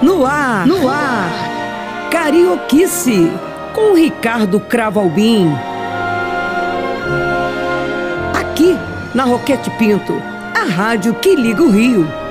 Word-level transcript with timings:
No 0.00 0.24
ar, 0.24 0.66
no 0.66 0.88
ar, 0.88 2.08
Carioquice, 2.10 3.30
com 3.74 3.94
Ricardo 3.94 4.58
Cravalbim. 4.58 5.54
Aqui, 8.40 8.78
na 9.14 9.24
Roquete 9.24 9.70
Pinto, 9.72 10.14
a 10.54 10.64
rádio 10.64 11.12
que 11.14 11.36
liga 11.36 11.62
o 11.62 11.70
Rio. 11.70 12.23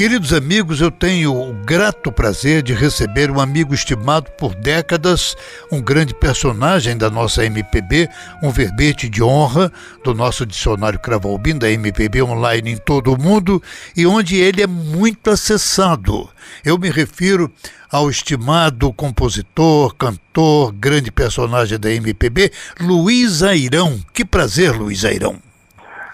Queridos 0.00 0.32
amigos, 0.32 0.80
eu 0.80 0.90
tenho 0.90 1.30
o 1.30 1.52
grato 1.52 2.10
prazer 2.10 2.62
de 2.62 2.72
receber 2.72 3.30
um 3.30 3.38
amigo 3.38 3.74
estimado 3.74 4.30
por 4.30 4.54
décadas, 4.54 5.36
um 5.70 5.78
grande 5.78 6.14
personagem 6.14 6.96
da 6.96 7.10
nossa 7.10 7.44
MPB, 7.44 8.08
um 8.42 8.48
verbete 8.48 9.10
de 9.10 9.22
honra 9.22 9.70
do 10.02 10.14
nosso 10.14 10.46
dicionário 10.46 10.98
Cravalbim, 10.98 11.58
da 11.58 11.70
MPB 11.70 12.22
online 12.22 12.72
em 12.72 12.76
todo 12.78 13.12
o 13.12 13.20
mundo, 13.20 13.62
e 13.94 14.06
onde 14.06 14.40
ele 14.40 14.62
é 14.62 14.66
muito 14.66 15.28
acessado. 15.28 16.30
Eu 16.64 16.78
me 16.78 16.88
refiro 16.88 17.52
ao 17.92 18.08
estimado 18.08 18.90
compositor, 18.94 19.94
cantor, 19.96 20.72
grande 20.72 21.12
personagem 21.12 21.78
da 21.78 21.90
MPB, 21.90 22.50
Luiz 22.80 23.42
Airão. 23.42 24.00
Que 24.14 24.24
prazer, 24.24 24.74
Luiz 24.74 25.04
Airão. 25.04 25.36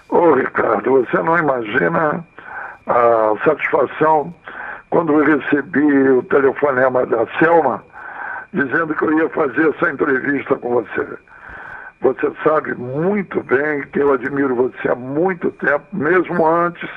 Ô, 0.09 0.33
Ricardo, 0.33 0.91
você 0.91 1.23
não 1.23 1.37
imagina 1.37 2.25
a 2.87 3.33
satisfação 3.43 4.33
quando 4.89 5.21
recebi 5.21 6.09
o 6.09 6.23
telefonema 6.23 7.05
da 7.05 7.27
Selma 7.39 7.83
dizendo 8.53 8.95
que 8.95 9.03
eu 9.03 9.19
ia 9.19 9.29
fazer 9.29 9.69
essa 9.69 9.91
entrevista 9.91 10.55
com 10.55 10.69
você. 10.69 11.07
Você 12.01 12.31
sabe 12.43 12.75
muito 12.75 13.43
bem 13.43 13.81
que 13.91 13.99
eu 13.99 14.13
admiro 14.13 14.55
você 14.55 14.89
há 14.89 14.95
muito 14.95 15.51
tempo, 15.51 15.85
mesmo 15.91 16.45
antes 16.45 16.89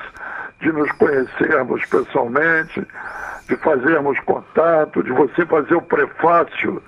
de 0.59 0.71
nos 0.71 0.91
conhecermos 0.93 1.83
pessoalmente, 1.85 2.87
de 3.49 3.55
fazermos 3.57 4.19
contato, 4.21 5.03
de 5.03 5.11
você 5.11 5.45
fazer 5.45 5.75
o 5.75 5.81
prefácio 5.81 6.81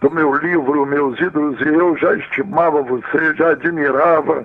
do 0.00 0.10
meu 0.10 0.34
livro 0.34 0.84
Meus 0.86 1.20
Ídolos, 1.20 1.60
e 1.60 1.68
eu 1.68 1.96
já 1.96 2.14
estimava 2.14 2.82
você, 2.82 3.34
já 3.34 3.50
admirava 3.50 4.44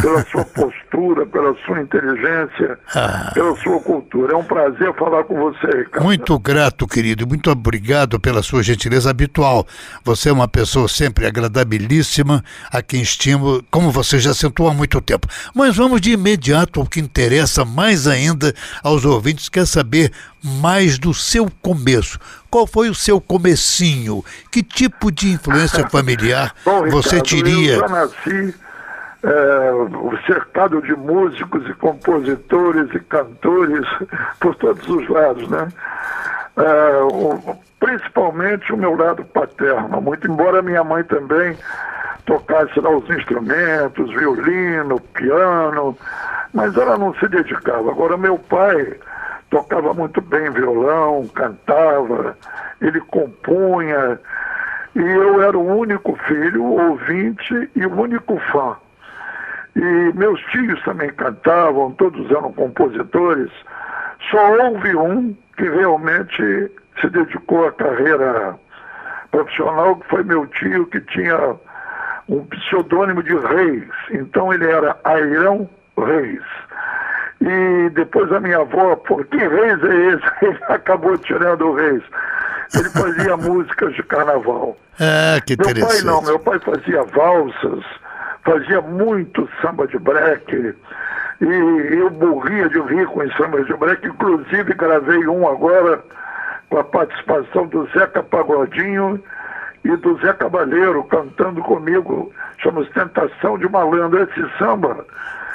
pela 0.00 0.24
sua 0.26 0.44
postura, 0.44 1.26
pela 1.26 1.54
sua 1.64 1.80
inteligência, 1.80 2.78
ah. 2.94 3.30
pela 3.32 3.56
sua 3.56 3.80
cultura. 3.80 4.32
É 4.32 4.36
um 4.36 4.44
prazer 4.44 4.92
falar 4.94 5.24
com 5.24 5.34
você, 5.36 5.66
Ricardo. 5.66 6.04
Muito 6.04 6.38
grato, 6.38 6.86
querido. 6.86 7.26
Muito 7.26 7.50
obrigado 7.50 8.18
pela 8.18 8.42
sua 8.42 8.62
gentileza 8.62 9.10
habitual. 9.10 9.66
Você 10.04 10.28
é 10.28 10.32
uma 10.32 10.48
pessoa 10.48 10.88
sempre 10.88 11.26
agradabilíssima, 11.26 12.42
a 12.70 12.82
quem 12.82 13.02
estimo, 13.02 13.62
como 13.70 13.90
você 13.90 14.18
já 14.18 14.34
sentou 14.34 14.68
há 14.68 14.74
muito 14.74 15.00
tempo. 15.00 15.28
Mas 15.54 15.76
vamos 15.76 16.00
de 16.00 16.12
imediato 16.12 16.80
ao 16.80 16.86
que 16.86 17.00
interessa 17.00 17.64
mais 17.64 18.06
ainda 18.06 18.52
aos 18.82 19.04
ouvintes, 19.04 19.48
quer 19.48 19.66
saber 19.66 20.12
mais 20.42 20.98
do 20.98 21.14
seu 21.14 21.50
começo. 21.62 22.18
Qual 22.50 22.66
foi 22.66 22.90
o 22.90 22.94
seu 22.94 23.20
comecinho? 23.20 24.24
Que 24.50 24.62
tipo 24.62 25.10
de 25.10 25.30
influência 25.30 25.88
familiar 25.90 26.54
Bom, 26.64 26.90
você 26.90 27.16
Ricardo, 27.16 27.44
teria? 27.44 27.72
Eu 27.72 27.80
já 27.80 27.88
nasci 27.88 28.54
é, 29.24 30.26
cercado 30.26 30.82
de 30.82 30.94
músicos 30.94 31.66
e 31.68 31.72
compositores 31.74 32.94
e 32.94 33.00
cantores 33.00 33.86
por 34.38 34.54
todos 34.56 34.86
os 34.88 35.08
lados, 35.08 35.48
né? 35.48 35.68
É, 36.56 37.02
o, 37.02 37.56
principalmente 37.80 38.72
o 38.72 38.76
meu 38.76 38.94
lado 38.96 39.24
paterno, 39.24 40.00
muito 40.00 40.30
embora 40.30 40.62
minha 40.62 40.84
mãe 40.84 41.02
também 41.04 41.56
tocasse 42.26 42.78
lá 42.80 42.90
os 42.90 43.08
instrumentos, 43.10 44.10
violino, 44.10 45.00
piano, 45.14 45.96
mas 46.52 46.76
ela 46.76 46.96
não 46.96 47.14
se 47.14 47.26
dedicava. 47.28 47.90
Agora 47.90 48.16
meu 48.16 48.38
pai 48.38 48.94
tocava 49.50 49.92
muito 49.94 50.20
bem 50.20 50.50
violão, 50.50 51.26
cantava, 51.34 52.36
ele 52.80 53.00
compunha, 53.00 54.18
e 54.94 55.00
eu 55.00 55.42
era 55.42 55.58
o 55.58 55.78
único 55.78 56.16
filho, 56.26 56.64
ouvinte 56.64 57.70
e 57.74 57.86
o 57.86 58.00
único 58.00 58.38
fã. 58.52 58.76
E 59.76 60.12
meus 60.14 60.40
tios 60.52 60.82
também 60.84 61.10
cantavam, 61.10 61.92
todos 61.92 62.30
eram 62.30 62.52
compositores. 62.52 63.50
Só 64.30 64.52
houve 64.52 64.96
um 64.96 65.36
que 65.56 65.68
realmente 65.68 66.70
se 67.00 67.08
dedicou 67.10 67.66
à 67.66 67.72
carreira 67.72 68.56
profissional, 69.30 69.96
que 69.96 70.08
foi 70.08 70.22
meu 70.22 70.46
tio, 70.46 70.86
que 70.86 71.00
tinha 71.00 71.56
um 72.28 72.44
pseudônimo 72.46 73.22
de 73.22 73.34
Reis. 73.36 73.88
Então 74.12 74.52
ele 74.52 74.70
era 74.70 74.96
Airão 75.04 75.68
Reis. 75.98 76.42
E 77.40 77.90
depois 77.90 78.32
a 78.32 78.40
minha 78.40 78.58
avó, 78.58 78.96
por 78.96 79.24
que 79.26 79.36
Reis 79.36 79.82
é 79.84 80.14
esse? 80.14 80.24
Ele 80.46 80.58
acabou 80.68 81.18
tirando 81.18 81.66
o 81.66 81.74
Reis. 81.74 82.02
Ele 82.74 82.88
fazia 82.88 83.36
músicas 83.36 83.94
de 83.94 84.02
carnaval. 84.04 84.76
Ah, 84.98 85.40
que. 85.44 85.56
Meu 85.56 85.86
pai 85.86 86.00
não, 86.02 86.22
meu 86.22 86.38
pai 86.38 86.58
fazia 86.60 87.02
valsas, 87.02 87.84
fazia 88.44 88.80
muito 88.80 89.48
samba 89.60 89.86
de 89.86 89.98
break. 89.98 90.74
E 91.40 91.44
eu 91.44 92.10
morria 92.10 92.68
de 92.68 92.80
rir 92.80 93.06
com 93.06 93.20
os 93.20 93.36
sambas 93.36 93.66
de 93.66 93.74
break, 93.74 94.06
inclusive 94.06 94.74
gravei 94.74 95.26
um 95.26 95.48
agora 95.48 96.02
com 96.70 96.78
a 96.78 96.84
participação 96.84 97.66
do 97.66 97.88
Zeca 97.92 98.22
Pagodinho 98.22 99.22
e 99.84 99.96
do 99.96 100.18
Zé 100.18 100.32
Cabaleiro 100.32 101.04
cantando 101.04 101.60
comigo, 101.62 102.32
chama 102.58 102.84
Tentação 102.86 103.58
de 103.58 103.68
Malandro, 103.68 104.22
esse 104.22 104.58
samba. 104.58 105.04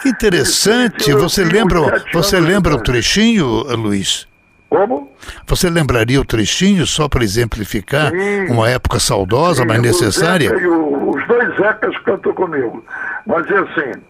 Que 0.02 0.10
interessante. 0.10 1.12
Você 1.14 1.44
lembra, 1.44 1.80
você 2.14 2.40
lembra 2.40 2.76
o 2.76 2.82
trechinho, 2.82 3.64
Luiz? 3.76 4.29
Como? 4.70 5.12
Você 5.48 5.70
lembraria 5.70 6.22
o 6.22 6.26
trechinho 6.26 6.86
só 6.86 7.10
para 7.10 7.24
exemplificar 7.24 8.12
Sim. 8.12 8.52
uma 8.52 8.70
época 8.70 9.00
saudosa, 9.00 9.64
Sim, 9.64 9.68
mas 9.68 9.82
necessária? 9.82 10.52
O- 10.70 11.10
os 11.16 11.28
dois 11.28 11.56
Zecas 11.58 11.98
cantam 12.00 12.34
comigo. 12.34 12.84
Mas 13.26 13.50
é 13.50 13.58
assim, 13.58 14.02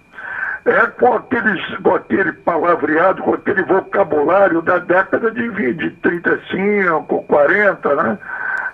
é 0.66 0.86
com, 1.00 1.14
aqueles, 1.14 1.78
com 1.78 1.96
aquele 1.96 2.34
palavreado, 2.34 3.24
com 3.24 3.34
aquele 3.36 3.64
vocabulário 3.64 4.62
da 4.62 4.80
década 4.80 5.32
de 5.32 5.48
20, 5.50 5.78
de 5.78 5.90
35, 5.92 7.24
40, 7.24 7.96
né? 7.96 8.18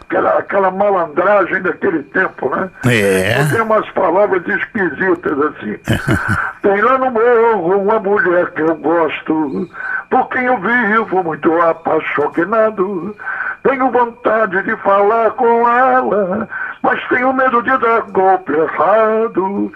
Aquela, 0.07 0.37
aquela 0.37 0.71
malandragem 0.71 1.61
daquele 1.61 2.03
tempo, 2.03 2.49
né? 2.55 2.69
É. 2.85 3.43
Tem 3.51 3.61
umas 3.61 3.89
palavras 3.91 4.43
esquisitas 4.47 5.39
assim. 5.41 5.77
Tem 6.61 6.81
lá 6.81 6.97
no 6.97 7.11
morro 7.11 7.81
uma 7.81 7.99
mulher 7.99 8.51
que 8.51 8.61
eu 8.61 8.75
gosto, 8.75 9.69
por 10.09 10.29
quem 10.29 10.45
eu 10.45 10.57
vivo 10.59 11.23
muito 11.23 11.61
apaixonado. 11.61 13.15
Tenho 13.63 13.89
vontade 13.89 14.61
de 14.61 14.75
falar 14.77 15.31
com 15.31 15.67
ela, 15.67 16.47
mas 16.83 17.03
tenho 17.07 17.33
medo 17.33 17.63
de 17.63 17.75
dar 17.79 18.01
golpe 18.11 18.53
errado. 18.53 19.71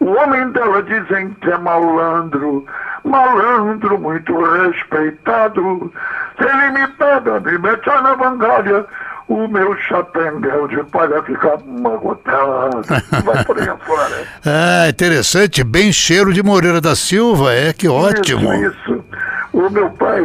O 0.00 0.10
homem 0.10 0.50
dela 0.50 0.82
dizem 0.82 1.30
que 1.40 1.50
é 1.50 1.56
malandro, 1.56 2.66
malandro 3.02 3.98
muito 3.98 4.38
respeitado. 4.38 5.90
Se 6.38 6.44
ele 6.44 6.70
me 6.72 6.86
pega, 6.88 7.40
me 7.40 7.58
mete 7.58 7.86
na 7.86 8.14
vangalha, 8.14 8.84
o 9.28 9.48
meu 9.48 9.76
chapéu 9.78 10.68
de 10.68 10.82
palha 10.84 11.22
fica 11.22 11.58
magotado. 11.66 12.82
Vai 13.24 13.44
por 13.44 13.60
aí 13.60 13.68
afora. 13.68 14.26
Ah, 14.46 14.88
interessante. 14.88 15.64
Bem 15.64 15.92
cheiro 15.92 16.32
de 16.32 16.42
Moreira 16.42 16.80
da 16.80 16.94
Silva. 16.94 17.52
É, 17.52 17.72
que 17.72 17.88
ótimo. 17.88 18.52
Isso, 18.54 18.66
isso. 18.66 19.04
O 19.52 19.68
meu 19.70 19.90
pai 19.90 20.24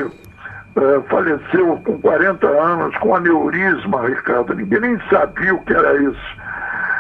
eh, 0.76 1.02
faleceu 1.10 1.82
com 1.84 2.00
40 2.00 2.48
anos 2.48 2.96
com 2.98 3.16
aneurisma, 3.16 4.08
Ricardo. 4.08 4.54
Ninguém 4.54 4.82
nem 4.82 5.00
sabia 5.10 5.56
o 5.56 5.64
que 5.64 5.74
era 5.74 5.96
isso. 6.02 6.38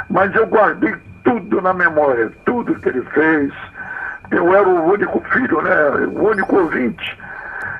Mas 0.09 0.33
eu 0.35 0.47
guardei 0.47 0.95
tudo 1.23 1.61
na 1.61 1.73
memória, 1.73 2.31
tudo 2.45 2.75
que 2.79 2.89
ele 2.89 3.03
fez. 3.13 3.53
Eu 4.31 4.53
era 4.55 4.67
o 4.67 4.91
único 4.91 5.21
filho, 5.31 5.61
né? 5.61 5.75
O 6.15 6.29
único 6.29 6.55
ouvinte. 6.57 7.17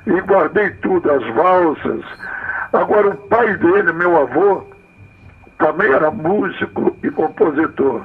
E 0.05 0.21
guardei 0.21 0.69
tudo, 0.81 1.11
as 1.11 1.25
valsas. 1.33 2.03
Agora, 2.73 3.09
o 3.09 3.17
pai 3.17 3.55
dele, 3.57 3.91
meu 3.93 4.21
avô, 4.21 4.63
também 5.57 5.91
era 5.91 6.09
músico 6.09 6.95
e 7.03 7.09
compositor. 7.11 8.01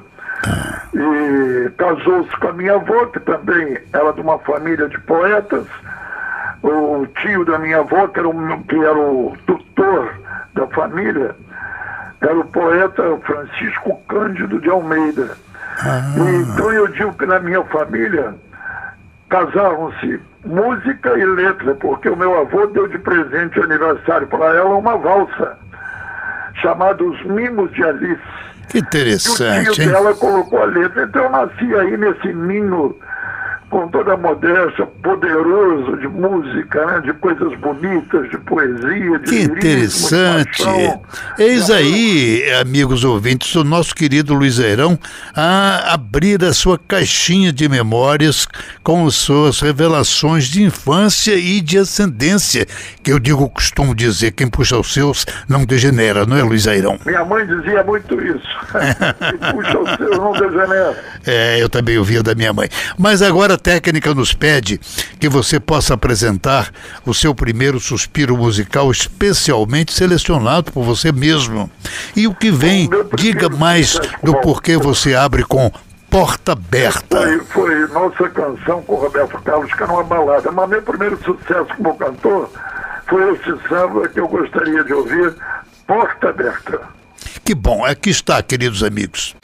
E 0.94 1.70
casou-se 1.76 2.36
com 2.36 2.48
a 2.48 2.52
minha 2.52 2.74
avó, 2.74 3.06
que 3.06 3.20
também 3.20 3.78
era 3.92 4.12
de 4.12 4.20
uma 4.20 4.38
família 4.40 4.88
de 4.88 4.98
poetas. 5.00 5.66
o 6.62 7.06
tio 7.20 7.44
da 7.44 7.58
minha 7.58 7.78
avó, 7.78 8.08
que 8.08 8.18
era 8.18 8.28
o, 8.28 8.64
que 8.64 8.76
era 8.76 8.98
o 8.98 9.36
tutor 9.46 10.14
da 10.54 10.66
família, 10.68 11.34
era 12.20 12.38
o 12.38 12.44
poeta 12.44 13.02
Francisco 13.24 14.00
Cândido 14.08 14.60
de 14.60 14.68
Almeida. 14.68 15.36
Ah. 15.78 16.14
Então 16.16 16.72
eu 16.72 16.88
digo 16.88 17.12
que 17.14 17.26
na 17.26 17.38
minha 17.38 17.62
família 17.64 18.34
casaram-se 19.28 20.20
música 20.44 21.18
e 21.18 21.24
letra, 21.24 21.74
porque 21.74 22.08
o 22.08 22.16
meu 22.16 22.38
avô 22.40 22.66
deu 22.66 22.86
de 22.88 22.98
presente 22.98 23.54
de 23.54 23.60
aniversário 23.60 24.26
para 24.28 24.56
ela 24.56 24.76
uma 24.76 24.96
valsa 24.96 25.58
chamada 26.54 27.02
Os 27.02 27.22
Mimos 27.24 27.70
de 27.72 27.84
Alice. 27.84 28.22
Que 28.68 28.78
interessante. 28.78 29.66
E 29.66 29.70
o 29.70 29.72
tio 29.72 29.90
dela 29.90 30.14
colocou 30.14 30.62
a 30.62 30.66
letra. 30.66 31.04
Então 31.04 31.24
eu 31.24 31.30
nasci 31.30 31.74
aí 31.74 31.96
nesse 31.96 32.32
ninho 32.32 32.96
com 33.70 33.88
toda 33.88 34.14
a 34.14 34.16
modéstia, 34.16 34.86
poderoso 35.02 35.96
de 35.96 36.06
música, 36.06 36.86
né? 36.86 37.00
de 37.00 37.12
coisas 37.14 37.52
bonitas, 37.58 38.30
de 38.30 38.38
poesia, 38.38 39.18
de 39.18 39.24
Que 39.24 39.42
interessante. 39.42 40.62
Eis 41.36 41.68
aí, 41.68 42.44
amigos 42.60 43.02
ouvintes, 43.02 43.54
o 43.56 43.64
nosso 43.64 43.94
querido 43.94 44.34
Luiz 44.34 44.60
Eirão 44.60 44.98
a 45.34 45.94
abrir 45.94 46.44
a 46.44 46.52
sua 46.52 46.78
caixinha 46.78 47.52
de 47.52 47.68
memórias 47.68 48.46
com 48.84 49.10
suas 49.10 49.60
revelações 49.60 50.44
de 50.44 50.62
infância 50.62 51.34
e 51.34 51.60
de 51.60 51.78
ascendência, 51.78 52.66
que 53.02 53.12
eu 53.12 53.18
digo, 53.18 53.48
costumo 53.50 53.94
dizer, 53.94 54.30
quem 54.30 54.48
puxa 54.48 54.78
os 54.78 54.92
seus 54.92 55.26
não 55.48 55.64
degenera, 55.64 56.24
não 56.24 56.36
é, 56.36 56.42
Luiz 56.42 56.66
Eirão? 56.66 56.98
Minha 57.04 57.24
mãe 57.24 57.44
dizia 57.46 57.82
muito 57.82 58.14
isso. 58.20 58.46
quem 59.18 59.52
puxa 59.52 59.78
os 59.78 59.90
seus 59.96 60.18
não 60.18 60.32
degenera. 60.32 60.96
É, 61.26 61.60
eu 61.60 61.68
também 61.68 61.98
ouvia 61.98 62.22
da 62.22 62.34
minha 62.34 62.52
mãe. 62.52 62.68
Mas 62.96 63.22
agora 63.22 63.55
técnica 63.58 64.14
nos 64.14 64.32
pede 64.32 64.80
que 65.18 65.28
você 65.28 65.58
possa 65.58 65.94
apresentar 65.94 66.72
o 67.04 67.14
seu 67.14 67.34
primeiro 67.34 67.78
suspiro 67.80 68.36
musical 68.36 68.90
especialmente 68.90 69.92
selecionado 69.92 70.72
por 70.72 70.84
você 70.84 71.12
mesmo. 71.12 71.70
E 72.14 72.26
o 72.26 72.34
que 72.34 72.50
vem, 72.50 72.88
diga 73.16 73.48
mais 73.48 73.98
do 74.22 74.34
porquê 74.40 74.76
você 74.76 75.14
abre 75.14 75.44
com 75.44 75.70
Porta 76.10 76.52
Aberta. 76.52 77.16
Foi, 77.16 77.40
foi 77.40 77.86
nossa 77.88 78.28
canção 78.30 78.82
com 78.82 78.94
o 78.94 78.96
Roberto 78.96 79.40
Carlos, 79.42 79.72
que 79.72 79.82
era 79.82 79.92
uma 79.92 80.04
balada. 80.04 80.50
Mas 80.50 80.68
meu 80.68 80.82
primeiro 80.82 81.18
sucesso 81.22 81.68
como 81.76 81.96
cantor 81.96 82.50
foi 83.08 83.34
esse 83.34 83.68
samba 83.68 84.08
que 84.08 84.20
eu 84.20 84.28
gostaria 84.28 84.82
de 84.84 84.92
ouvir, 84.92 85.34
Porta 85.86 86.30
Aberta. 86.30 86.80
Que 87.44 87.54
bom, 87.54 87.84
aqui 87.84 88.10
está, 88.10 88.42
queridos 88.42 88.82
amigos. 88.82 89.36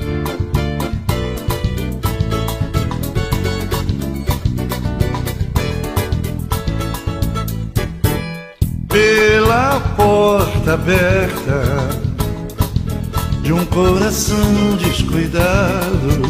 Pela 9.73 9.81
porta 9.81 10.75
aberta 10.75 11.89
de 13.43 13.53
um 13.53 13.65
coração 13.67 14.77
descuidado. 14.77 16.23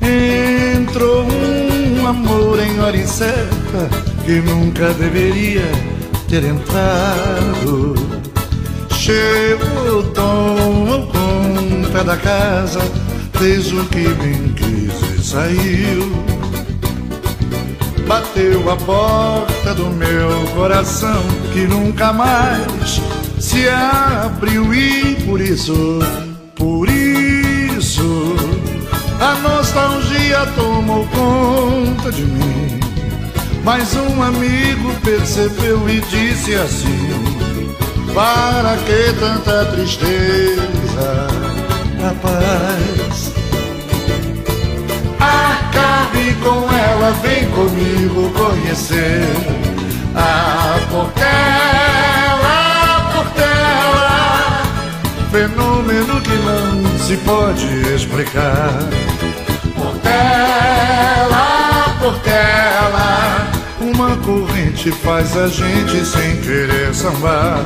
Entrou 0.00 1.24
um 1.24 2.06
amor 2.06 2.60
em 2.60 2.80
hora 2.80 2.96
incerta 2.96 3.88
que 4.24 4.40
nunca 4.40 4.92
deveria 4.94 5.66
ter 6.28 6.44
entrado. 6.44 7.94
Chegou, 8.90 10.04
tomou 10.14 11.08
conta 11.08 12.04
da 12.04 12.16
casa, 12.16 12.80
fez 13.34 13.72
o 13.72 13.84
que 13.86 14.08
bem 14.08 14.54
quis 14.54 15.18
e 15.18 15.22
saiu 15.22 16.33
bateu 18.06 18.70
a 18.70 18.76
porta 18.76 19.74
do 19.74 19.86
meu 19.90 20.46
coração 20.54 21.22
que 21.52 21.66
nunca 21.66 22.12
mais 22.12 23.00
se 23.38 23.68
abriu 23.68 24.72
e 24.74 25.14
por 25.26 25.40
isso, 25.40 25.98
por 26.54 26.88
isso 26.88 28.34
a 29.20 29.34
nostalgia 29.36 30.46
tomou 30.54 31.06
conta 31.06 32.10
de 32.12 32.22
mim. 32.22 32.80
Mas 33.64 33.96
um 33.96 34.22
amigo 34.22 34.94
percebeu 35.02 35.88
e 35.88 36.00
disse 36.02 36.54
assim: 36.54 37.08
Para 38.12 38.76
que 38.76 39.12
tanta 39.18 39.64
tristeza, 39.66 41.26
rapaz? 42.02 43.32
Acabe 46.14 46.34
com 46.34 46.72
ela, 46.72 47.10
vem 47.22 47.50
comigo 47.50 48.30
conhecer 48.30 49.26
a 50.14 50.78
Portela, 50.88 52.54
Portela. 53.12 54.62
Fenômeno 55.32 56.20
que 56.20 56.36
não 56.36 56.98
se 56.98 57.16
pode 57.18 57.66
explicar. 57.94 58.78
Portela, 59.74 61.16
Portela. 61.98 63.50
Uma 63.80 64.16
corrente 64.18 64.92
faz 64.92 65.36
a 65.36 65.48
gente 65.48 66.06
sem 66.06 66.40
querer 66.42 66.94
sambar. 66.94 67.64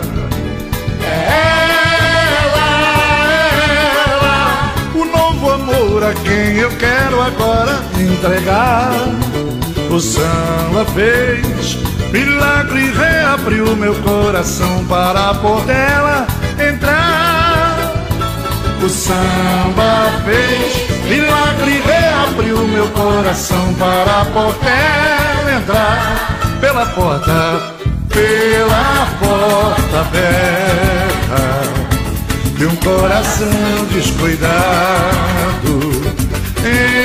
A 6.02 6.14
quem 6.14 6.56
eu 6.56 6.70
quero 6.76 7.20
agora 7.20 7.80
entregar. 7.98 8.92
O 9.90 9.98
samba 10.00 10.84
fez 10.94 11.78
milagre, 12.12 12.92
reabriu 12.92 13.76
meu 13.76 13.94
coração 13.96 14.84
para 14.86 15.34
por 15.34 15.60
dela 15.64 16.26
entrar. 16.58 17.76
O 18.82 18.88
samba 18.88 20.10
fez 20.24 21.08
milagre, 21.08 21.82
reabriu 21.84 22.66
meu 22.68 22.88
coração 22.88 23.74
para 23.74 24.24
por 24.26 24.52
dela 24.64 25.58
entrar. 25.58 26.38
Pela 26.60 26.86
porta, 26.86 27.74
pela 28.10 29.06
porta 29.20 30.00
aberta 30.00 31.77
de 32.58 32.66
um 32.66 32.76
coração 32.76 33.48
descuidado. 33.92 34.48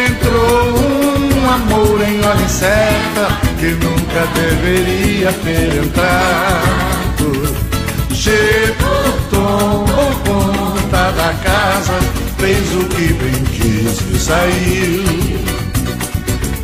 Entrou 0.10 0.80
um 0.80 1.50
amor 1.50 2.02
em 2.02 2.26
hora 2.26 2.42
incerta 2.42 3.28
que 3.60 3.68
nunca 3.68 4.26
deveria 4.34 5.32
ter 5.32 5.84
entrado. 5.84 7.54
Chegou, 8.16 9.14
tomou 9.30 10.12
conta 10.26 11.12
da 11.12 11.34
casa, 11.44 12.00
fez 12.40 12.74
o 12.74 12.86
que 12.90 13.14
bem 13.14 13.44
quis 13.52 14.02
e 14.12 14.20
saiu. 14.20 15.04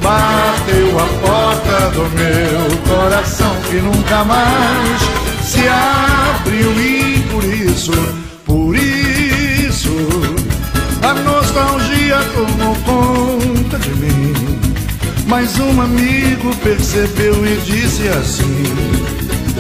Bateu 0.02 1.00
a 1.00 1.06
porta 1.28 1.90
do 1.92 2.10
meu 2.18 2.96
coração 2.96 3.56
que 3.70 3.76
nunca 3.76 4.24
mais 4.24 5.02
se 5.44 5.68
abriu 5.68 6.72
e 6.80 7.20
por 7.30 7.44
isso 7.44 7.92
por 8.50 8.76
isso, 8.76 9.96
a 11.04 11.14
nostalgia 11.14 12.18
tomou 12.34 12.76
conta 12.78 13.78
de 13.78 13.92
mim. 13.92 14.34
Mas 15.28 15.60
um 15.60 15.80
amigo 15.80 16.56
percebeu 16.64 17.46
e 17.46 17.58
disse 17.58 18.08
assim: 18.08 18.64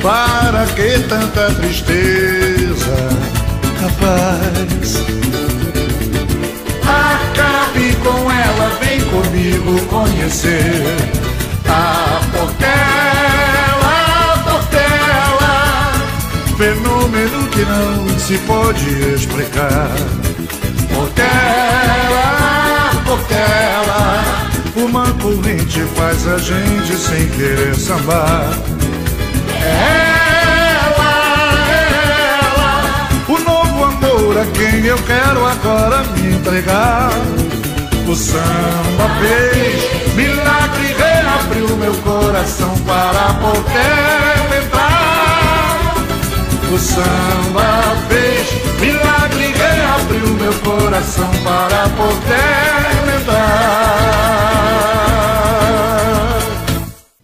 Para 0.02 0.66
que 0.66 0.98
tanta 1.08 1.52
tristeza, 1.52 2.98
rapaz? 3.80 4.98
Acabe 6.82 7.96
com 8.04 8.32
ela, 8.32 8.72
vem 8.82 9.00
comigo 9.02 9.80
conhecer 9.86 10.84
a 11.68 12.22
Portela, 12.32 13.60
Portela, 14.44 15.94
fenômeno 16.58 17.48
que 17.50 17.64
não 17.66 18.09
se 18.30 18.38
pode 18.46 18.88
explicar. 19.16 19.90
Portela, 20.94 22.22
Portela, 23.04 24.24
uma 24.76 25.08
corrente 25.14 25.82
faz 25.96 26.28
a 26.28 26.38
gente 26.38 26.96
sem 26.96 27.28
querer 27.30 27.76
sambar. 27.76 28.54
Ela, 29.66 31.12
ela, 32.54 33.10
o 33.30 33.40
novo 33.40 33.84
amor 33.86 34.38
a 34.38 34.46
quem 34.52 34.86
eu 34.86 34.98
quero 35.00 35.48
agora 35.48 36.04
me 36.14 36.36
entregar. 36.36 37.10
O 38.08 38.16
samba 38.16 39.10
fez 39.22 40.14
milagre, 40.16 40.96
reabriu 41.00 41.76
meu 41.78 41.96
coração 41.96 42.78
para 42.86 43.34
poder 43.42 44.64
entrar. 44.64 45.19
O 46.72 46.78
samba 46.78 47.96
fez 48.08 48.48
milagre, 48.80 49.54
reabriu 49.54 50.36
meu 50.36 50.54
coração 50.60 51.30
para 51.44 51.90
poder 51.90 53.20
entrar. 53.20 54.20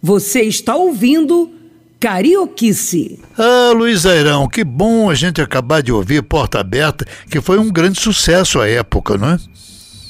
Você 0.02 0.42
está 0.42 0.74
ouvindo 0.74 1.52
Carioquice. 2.00 3.20
Ah, 3.38 3.72
Luiz 3.72 4.04
Airão, 4.04 4.48
que 4.48 4.64
bom 4.64 5.08
a 5.08 5.14
gente 5.14 5.40
acabar 5.40 5.80
de 5.80 5.92
ouvir 5.92 6.22
Porta 6.22 6.58
Aberta, 6.58 7.06
que 7.30 7.40
foi 7.40 7.58
um 7.58 7.70
grande 7.70 8.00
sucesso 8.00 8.60
à 8.60 8.68
época, 8.68 9.16
não 9.16 9.30
é? 9.30 9.38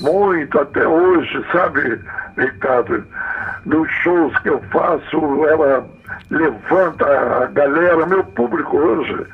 Muito, 0.01 0.59
até 0.59 0.87
hoje, 0.87 1.45
sabe, 1.53 2.01
Ricardo? 2.37 3.05
Nos 3.65 3.91
shows 4.03 4.37
que 4.39 4.49
eu 4.49 4.63
faço, 4.73 5.47
ela 5.47 5.87
levanta 6.31 7.05
a 7.07 7.47
galera, 7.47 8.07
meu 8.07 8.25
público 8.25 8.77
hoje 8.77 9.27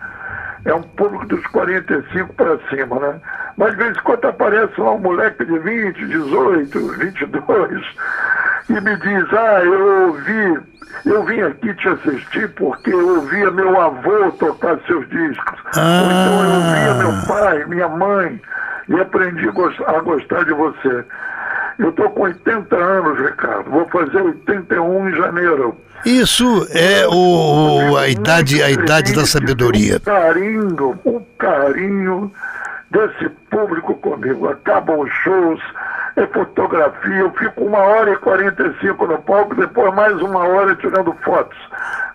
é 0.64 0.75
um 0.75 0.83
público 0.83 1.26
dos 1.26 1.45
45 1.49 2.33
para 2.35 2.59
cima, 2.71 2.99
né? 3.00 3.21
Mas 3.57 3.73
de 3.73 3.76
vez 3.76 3.97
em 3.97 4.00
quando 4.02 4.25
aparece 4.26 4.81
lá 4.81 4.92
um 4.92 4.99
moleque 4.99 5.45
de 5.45 5.59
20, 5.59 6.07
18, 6.07 6.88
22 6.99 7.85
e 8.69 8.73
me 8.81 8.97
diz, 8.97 9.33
ah, 9.33 9.61
eu 9.64 10.07
ouvi, 10.07 10.61
eu 11.04 11.25
vim 11.25 11.42
aqui 11.42 11.75
te 11.75 11.88
assistir 11.88 12.49
porque 12.54 12.92
eu 12.92 13.16
ouvia 13.16 13.50
meu 13.50 13.81
avô 13.81 14.31
tocar 14.38 14.78
seus 14.87 15.09
discos. 15.09 15.59
Ah. 15.76 16.02
Ou 16.02 16.11
então 16.11 16.45
eu 16.45 16.54
ouvia 16.54 16.95
meu 16.95 17.26
pai, 17.26 17.64
minha 17.66 17.88
mãe, 17.88 18.40
e 18.89 18.95
aprendi 19.01 19.49
a 19.49 20.01
gostar 20.01 20.45
de 20.45 20.53
você. 20.53 21.05
Eu 21.79 21.91
estou 21.91 22.11
com 22.11 22.23
80 22.23 22.77
anos, 22.77 23.19
Ricardo. 23.19 23.71
Vou 23.71 23.89
fazer 23.89 24.21
81 24.21 25.09
em 25.09 25.15
janeiro. 25.17 25.77
Isso 26.05 26.67
é 26.71 27.07
o, 27.07 27.97
a 27.97 28.09
idade, 28.09 28.62
a 28.62 28.71
idade 28.71 29.15
da 29.15 29.25
sabedoria. 29.25 29.97
O 29.97 30.01
carinho, 30.01 30.99
o 31.05 31.21
carinho 31.39 32.33
desse 32.91 33.29
público 33.51 33.95
comigo. 33.95 34.49
Acabam 34.49 35.01
os 35.01 35.12
shows, 35.12 35.61
é 36.16 36.26
fotografia, 36.26 37.16
eu 37.16 37.33
fico 37.33 37.64
uma 37.64 37.78
hora 37.78 38.12
e 38.12 38.16
45 38.16 39.07
no 39.07 39.19
palco, 39.23 39.54
depois 39.54 39.95
mais 39.95 40.21
uma 40.21 40.40
hora 40.40 40.76
tirando 40.76 41.14
fotos. 41.25 41.57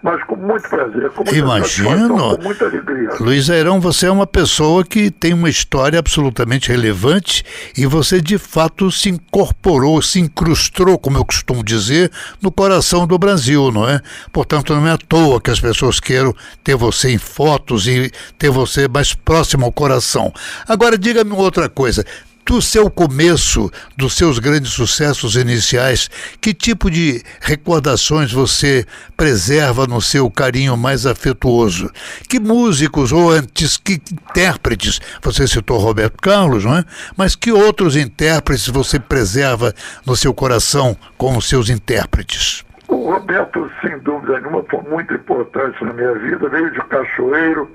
Mas 0.03 0.23
com 0.25 0.35
muito 0.35 0.69
prazer, 0.69 1.09
com 1.09 1.23
muita 1.23 1.35
Imagino. 1.35 2.37
com 2.37 2.43
muita 2.43 2.65
alegria. 2.65 3.09
Luiz 3.19 3.49
Airão, 3.49 3.81
você 3.81 4.05
é 4.05 4.11
uma 4.11 4.27
pessoa 4.27 4.85
que 4.85 5.09
tem 5.09 5.33
uma 5.33 5.49
história 5.49 5.97
absolutamente 5.97 6.69
relevante 6.69 7.43
e 7.75 7.87
você 7.87 8.21
de 8.21 8.37
fato 8.37 8.91
se 8.91 9.09
incorporou, 9.09 9.99
se 10.01 10.19
incrustou, 10.19 10.99
como 10.99 11.17
eu 11.17 11.25
costumo 11.25 11.63
dizer, 11.63 12.11
no 12.39 12.51
coração 12.51 13.07
do 13.07 13.17
Brasil, 13.17 13.71
não 13.71 13.89
é? 13.89 13.99
Portanto, 14.31 14.75
não 14.75 14.87
é 14.87 14.91
à 14.91 14.97
toa 14.97 15.41
que 15.41 15.49
as 15.49 15.59
pessoas 15.59 15.99
queiram 15.99 16.33
ter 16.63 16.75
você 16.75 17.09
em 17.09 17.17
fotos 17.17 17.87
e 17.87 18.11
ter 18.37 18.51
você 18.51 18.87
mais 18.87 19.15
próximo 19.15 19.65
ao 19.65 19.71
coração. 19.71 20.31
Agora, 20.67 20.95
diga-me 20.97 21.31
outra 21.31 21.67
coisa 21.67 22.05
do 22.47 22.61
seu 22.61 22.89
começo, 22.89 23.69
dos 23.97 24.15
seus 24.15 24.39
grandes 24.39 24.71
sucessos 24.71 25.35
iniciais, 25.35 26.09
que 26.39 26.53
tipo 26.53 26.89
de 26.89 27.21
recordações 27.41 28.31
você 28.31 28.85
preserva 29.17 29.85
no 29.85 30.01
seu 30.01 30.31
carinho 30.31 30.77
mais 30.77 31.05
afetuoso? 31.05 31.91
Que 32.29 32.39
músicos 32.39 33.11
ou 33.11 33.29
antes, 33.29 33.75
que 33.75 33.95
intérpretes, 33.95 35.01
você 35.21 35.45
citou 35.45 35.77
Roberto 35.77 36.21
Carlos, 36.21 36.63
não 36.63 36.77
é? 36.77 36.85
Mas 37.17 37.35
que 37.35 37.51
outros 37.51 37.97
intérpretes 37.97 38.69
você 38.69 38.97
preserva 38.97 39.73
no 40.05 40.15
seu 40.15 40.33
coração 40.33 40.95
como 41.17 41.41
seus 41.41 41.69
intérpretes? 41.69 42.63
O 42.87 43.11
Roberto, 43.11 43.69
sem 43.81 43.99
dúvida 43.99 44.39
nenhuma, 44.39 44.63
foi 44.69 44.81
muito 44.83 45.13
importante 45.13 45.83
na 45.83 45.91
minha 45.91 46.13
vida, 46.13 46.47
veio 46.47 46.71
de 46.71 46.79
Cachoeiro, 46.85 47.69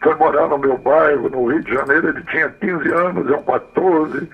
foi 0.00 0.14
morar 0.14 0.48
no 0.48 0.58
meu 0.58 0.78
bairro, 0.78 1.28
no 1.28 1.46
Rio 1.46 1.62
de 1.62 1.72
Janeiro, 1.72 2.08
ele 2.08 2.22
tinha 2.24 2.48
15 2.48 2.92
anos, 2.92 3.28
eu 3.28 3.42
14, 3.42 4.28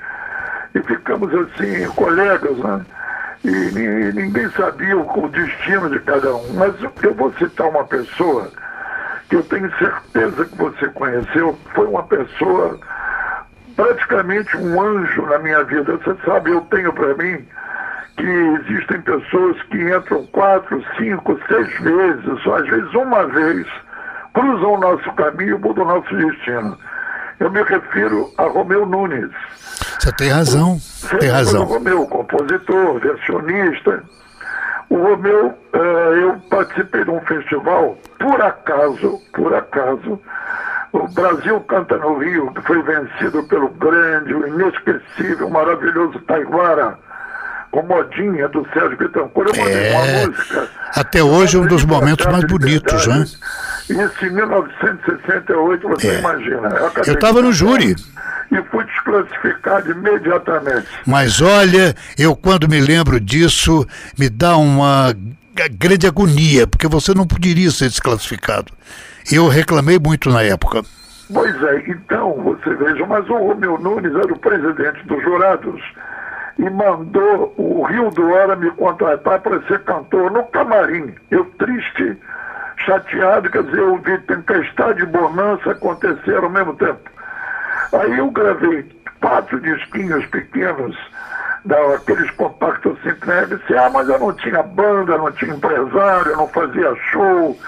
e 0.75 0.83
ficamos 0.83 1.33
assim, 1.35 1.89
colegas, 1.95 2.57
né? 2.59 2.85
E, 3.45 3.49
e 3.49 4.13
ninguém 4.13 4.49
sabia 4.51 4.97
o, 4.97 5.25
o, 5.25 5.29
destino 5.29 5.91
de 5.91 6.01
cada 6.01 6.35
um. 6.35 6.55
Mas 6.55 6.75
eu 7.03 7.15
vou 7.15 7.33
citar 7.35 7.69
uma 7.69 7.85
pessoa 7.85 8.51
que 9.29 9.37
eu 9.37 9.43
tenho 9.45 9.71
certeza 9.77 10.45
que 10.47 10.57
você 10.57 10.89
conheceu, 10.89 11.59
foi 11.75 11.87
uma 11.87 12.03
pessoa 12.05 12.79
praticamente 13.77 14.57
um 14.57 14.81
anjo 14.81 15.27
na 15.27 15.39
minha 15.39 15.63
vida. 15.65 15.97
Você 15.97 16.17
sabe, 16.25 16.51
eu 16.51 16.61
tenho 16.63 16.93
para 16.93 17.15
mim 17.15 17.45
que 18.17 18.27
existem 18.27 19.01
pessoas 19.03 19.61
que 19.65 19.79
entram 19.79 20.27
quatro, 20.27 20.83
cinco, 20.97 21.39
seis 21.49 21.79
vezes, 21.81 22.47
ou 22.47 22.55
às 22.55 22.67
vezes 22.67 22.95
uma 22.95 23.27
vez 23.27 23.67
cruzam 24.35 24.75
o 24.75 24.81
nosso 24.81 25.13
caminho, 25.15 25.59
mudam 25.59 25.85
o 25.85 25.89
nosso 25.89 26.15
destino. 26.17 26.77
Eu 27.41 27.51
me 27.51 27.63
refiro 27.63 28.31
a 28.39 28.45
Romeu 28.45 28.87
Nunes. 28.87 29.31
Você 29.99 30.13
tem 30.13 30.29
razão, 30.31 30.79
Você 30.79 31.17
tem 31.19 31.29
razão. 31.31 31.63
O 31.63 31.67
Romeu, 31.67 32.07
compositor, 32.07 33.01
versionista. 33.01 34.03
O 34.91 34.97
Romeu, 34.97 35.47
uh, 35.75 35.77
eu 36.15 36.37
participei 36.51 37.05
de 37.05 37.11
um 37.11 37.21
festival, 37.23 37.97
por 38.19 38.41
acaso, 38.41 39.19
por 39.33 39.53
acaso, 39.55 40.21
o 40.93 41.09
Brasil 41.09 41.59
Canta 41.63 41.97
no 41.97 42.19
Rio, 42.19 42.53
que 42.53 42.61
foi 42.63 42.81
vencido 42.83 43.43
pelo 43.45 43.69
grande, 43.71 44.33
inesquecível, 44.33 45.49
maravilhoso 45.51 46.21
Taiguara, 46.21 46.97
com 47.73 47.83
modinha 47.83 48.49
do 48.49 48.65
Sérgio 48.73 48.97
Bittencourt. 48.97 49.57
Eu 49.57 49.61
mandei 49.65 49.89
É, 49.89 49.93
uma 50.21 50.27
música. 50.29 50.69
até 50.95 51.23
hoje 51.23 51.59
um 51.59 51.67
dos 51.67 51.85
momentos 51.85 52.25
mais 52.27 52.45
bonitos, 52.45 53.07
né? 53.09 53.25
Isso 53.89 54.25
em 54.27 54.31
1968, 54.31 55.89
você 55.89 56.09
É. 56.09 56.19
imagina. 56.19 56.69
Eu 57.07 57.15
estava 57.15 57.43
no 57.43 57.53
júri. 57.53 57.95
E 58.51 58.63
fui 58.71 58.85
desclassificado 58.85 59.91
imediatamente. 59.91 60.87
Mas 61.07 61.41
olha, 61.43 61.95
eu 62.19 62.37
quando 62.37 62.69
me 62.69 62.81
lembro 62.81 63.19
disso, 63.21 63.87
me 64.19 64.29
dá 64.29 64.57
uma 64.57 65.15
grande 65.79 66.07
agonia, 66.07 66.67
porque 66.67 66.87
você 66.89 67.15
não 67.15 67.27
poderia 67.27 67.71
ser 67.71 67.89
desclassificado. 67.89 68.73
Eu 69.33 69.49
reclamei 69.49 69.99
muito 69.99 70.31
na 70.31 70.43
época. 70.43 70.83
Pois 71.33 71.63
é, 71.63 71.85
então, 71.89 72.35
você 72.43 72.75
veja, 72.75 73.07
mas 73.07 73.29
o 73.29 73.35
Romeu 73.35 73.79
Nunes 73.79 74.15
era 74.15 74.33
o 74.33 74.39
presidente 74.39 75.03
dos 75.07 75.23
jurados 75.23 75.81
e 76.59 76.69
mandou 76.71 77.55
o 77.57 77.83
Rio 77.85 78.11
do 78.11 78.29
Hora 78.31 78.55
me 78.55 78.71
contratar 78.73 79.41
para 79.41 79.61
ser 79.63 79.81
cantor 79.85 80.31
no 80.31 80.45
camarim. 80.45 81.15
Eu 81.31 81.47
triste, 81.59 82.17
chateado, 82.85 83.51
quer 83.51 83.63
dizer, 83.65 83.79
eu 83.79 83.97
vi 83.99 84.19
tempestade 84.19 85.03
e 85.03 85.07
bonança 85.07 85.73
acontecer 85.73 86.37
ao 86.37 86.51
mesmo 86.51 86.75
tempo. 86.75 87.11
Aí 87.93 88.19
eu 88.19 88.31
gravei 88.31 88.85
quatro 89.21 89.61
disquinhos 89.61 90.27
pequenos, 90.27 90.97
daqueles 91.65 92.31
compactos 92.33 93.01
Sinclair, 93.03 93.45
e 93.45 93.57
disse, 93.57 93.77
ah, 93.77 93.91
mas 93.91 94.09
eu 94.09 94.19
não 94.19 94.33
tinha 94.35 94.63
banda, 94.63 95.17
não 95.17 95.33
tinha 95.33 95.55
empresário, 95.55 96.33
eu 96.33 96.37
não 96.37 96.49
fazia 96.49 96.95
show. 97.11 97.59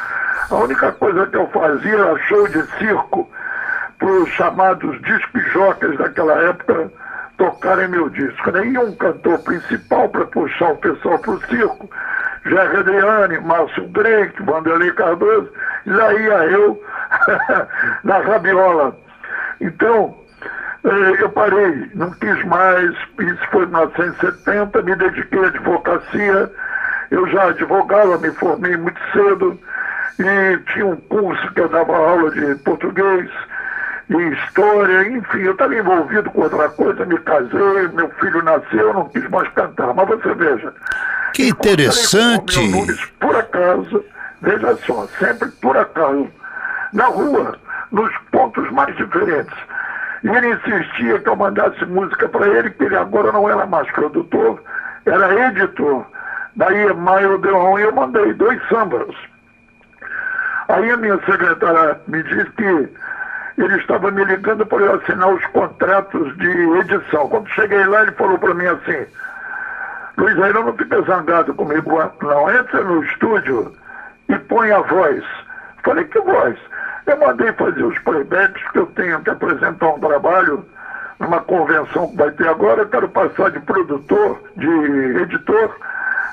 A 0.50 0.54
única 0.56 0.92
coisa 0.92 1.26
que 1.26 1.36
eu 1.36 1.48
fazia 1.48 1.94
era 1.94 2.18
show 2.20 2.46
de 2.48 2.62
circo 2.78 3.28
para 3.98 4.08
os 4.08 4.28
chamados 4.30 5.00
disc-jockeys 5.02 5.96
daquela 5.98 6.34
época 6.42 6.92
tocarem 7.38 7.88
meu 7.88 8.08
disco. 8.10 8.50
Né? 8.50 8.66
E 8.66 8.78
um 8.78 8.94
cantor 8.96 9.38
principal 9.40 10.08
para 10.08 10.26
puxar 10.26 10.72
o 10.72 10.76
pessoal 10.76 11.18
para 11.18 11.32
o 11.32 11.46
circo, 11.46 11.90
Jair 12.48 12.78
Adriane, 12.78 13.38
Márcio 13.40 13.88
Drake, 13.88 14.42
Vanderlei 14.42 14.92
Cardoso, 14.92 15.50
e 15.84 15.90
lá 15.90 16.12
ia 16.14 16.44
eu 16.50 16.82
na 18.04 18.18
rabiola. 18.18 18.96
Então, 19.60 20.16
eh, 20.84 21.22
eu 21.22 21.30
parei, 21.30 21.90
não 21.94 22.10
quis 22.12 22.44
mais, 22.44 22.90
isso 23.18 23.48
foi 23.50 23.64
em 23.64 23.68
1970, 23.68 24.82
me 24.82 24.96
dediquei 24.96 25.44
à 25.44 25.46
advocacia, 25.48 26.52
eu 27.10 27.26
já 27.28 27.48
advogava, 27.48 28.18
me 28.18 28.30
formei 28.32 28.76
muito 28.76 29.00
cedo, 29.12 29.58
e 30.18 30.58
tinha 30.72 30.86
um 30.86 30.96
curso 30.96 31.52
que 31.52 31.60
eu 31.60 31.68
dava 31.68 31.96
aula 31.96 32.30
de 32.30 32.54
português, 32.56 33.30
e 34.08 34.16
história, 34.34 35.08
enfim, 35.08 35.40
eu 35.40 35.52
estava 35.52 35.74
envolvido 35.74 36.30
com 36.30 36.42
outra 36.42 36.68
coisa, 36.68 37.04
me 37.04 37.18
casei, 37.18 37.88
meu 37.92 38.08
filho 38.20 38.42
nasceu, 38.44 38.88
eu 38.88 38.94
não 38.94 39.08
quis 39.08 39.28
mais 39.30 39.48
cantar, 39.48 39.92
mas 39.94 40.08
você 40.08 40.32
veja. 40.34 40.72
Que 41.36 41.48
interessante. 41.48 42.58
Romeu 42.58 42.80
Nunes, 42.80 43.04
por 43.20 43.36
acaso, 43.36 44.04
veja 44.40 44.74
só, 44.86 45.06
sempre 45.18 45.50
por 45.60 45.76
acaso, 45.76 46.26
na 46.94 47.04
rua, 47.08 47.58
nos 47.92 48.10
pontos 48.32 48.70
mais 48.70 48.96
diferentes. 48.96 49.54
E 50.24 50.28
ele 50.28 50.54
insistia 50.54 51.18
que 51.18 51.28
eu 51.28 51.36
mandasse 51.36 51.84
música 51.84 52.26
para 52.26 52.48
ele, 52.48 52.70
que 52.70 52.84
ele 52.84 52.96
agora 52.96 53.30
não 53.32 53.50
era 53.50 53.66
mais 53.66 53.86
produtor, 53.92 54.62
era 55.04 55.48
editor 55.48 56.06
da 56.56 56.72
EMI 56.72 57.26
Odeon, 57.26 57.78
e 57.80 57.82
eu 57.82 57.92
mandei 57.92 58.32
dois 58.32 58.58
sambas. 58.70 59.14
Aí 60.68 60.90
a 60.90 60.96
minha 60.96 61.18
secretária 61.18 62.00
me 62.08 62.22
disse 62.22 62.50
que 62.52 62.88
ele 63.58 63.76
estava 63.76 64.10
me 64.10 64.24
ligando 64.24 64.64
para 64.64 64.84
eu 64.84 64.94
assinar 64.94 65.28
os 65.34 65.44
contratos 65.48 66.34
de 66.38 66.48
edição. 66.78 67.28
Quando 67.28 67.46
cheguei 67.50 67.84
lá, 67.84 68.04
ele 68.04 68.12
falou 68.12 68.38
para 68.38 68.54
mim 68.54 68.66
assim, 68.66 69.06
Luiz 70.16 70.38
Ayrão, 70.40 70.72
fica 70.76 71.02
zangado 71.02 71.54
comigo, 71.54 71.98
não. 72.22 72.50
Entra 72.50 72.82
no 72.82 73.04
estúdio 73.04 73.72
e 74.28 74.38
põe 74.38 74.72
a 74.72 74.80
voz. 74.80 75.22
Falei, 75.84 76.04
que 76.04 76.20
voz? 76.20 76.58
Eu 77.06 77.18
mandei 77.18 77.52
fazer 77.52 77.84
os 77.84 77.98
playbacks, 78.00 78.62
porque 78.64 78.78
eu 78.78 78.86
tenho 78.86 79.20
que 79.20 79.30
apresentar 79.30 79.88
um 79.88 80.00
trabalho 80.00 80.64
numa 81.20 81.40
convenção 81.40 82.08
que 82.08 82.16
vai 82.16 82.30
ter 82.32 82.48
agora. 82.48 82.82
Eu 82.82 82.88
quero 82.88 83.08
passar 83.08 83.50
de 83.50 83.60
produtor, 83.60 84.42
de 84.56 84.68
editor, 85.22 85.76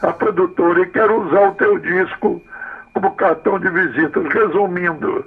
a 0.02 0.12
produtora 0.12 0.82
e 0.82 0.88
quero 0.88 1.28
usar 1.28 1.50
o 1.50 1.56
teu 1.56 1.78
disco 1.80 2.42
como 2.94 3.16
cartão 3.16 3.60
de 3.60 3.70
visitas. 3.70 4.24
Resumindo, 4.34 5.26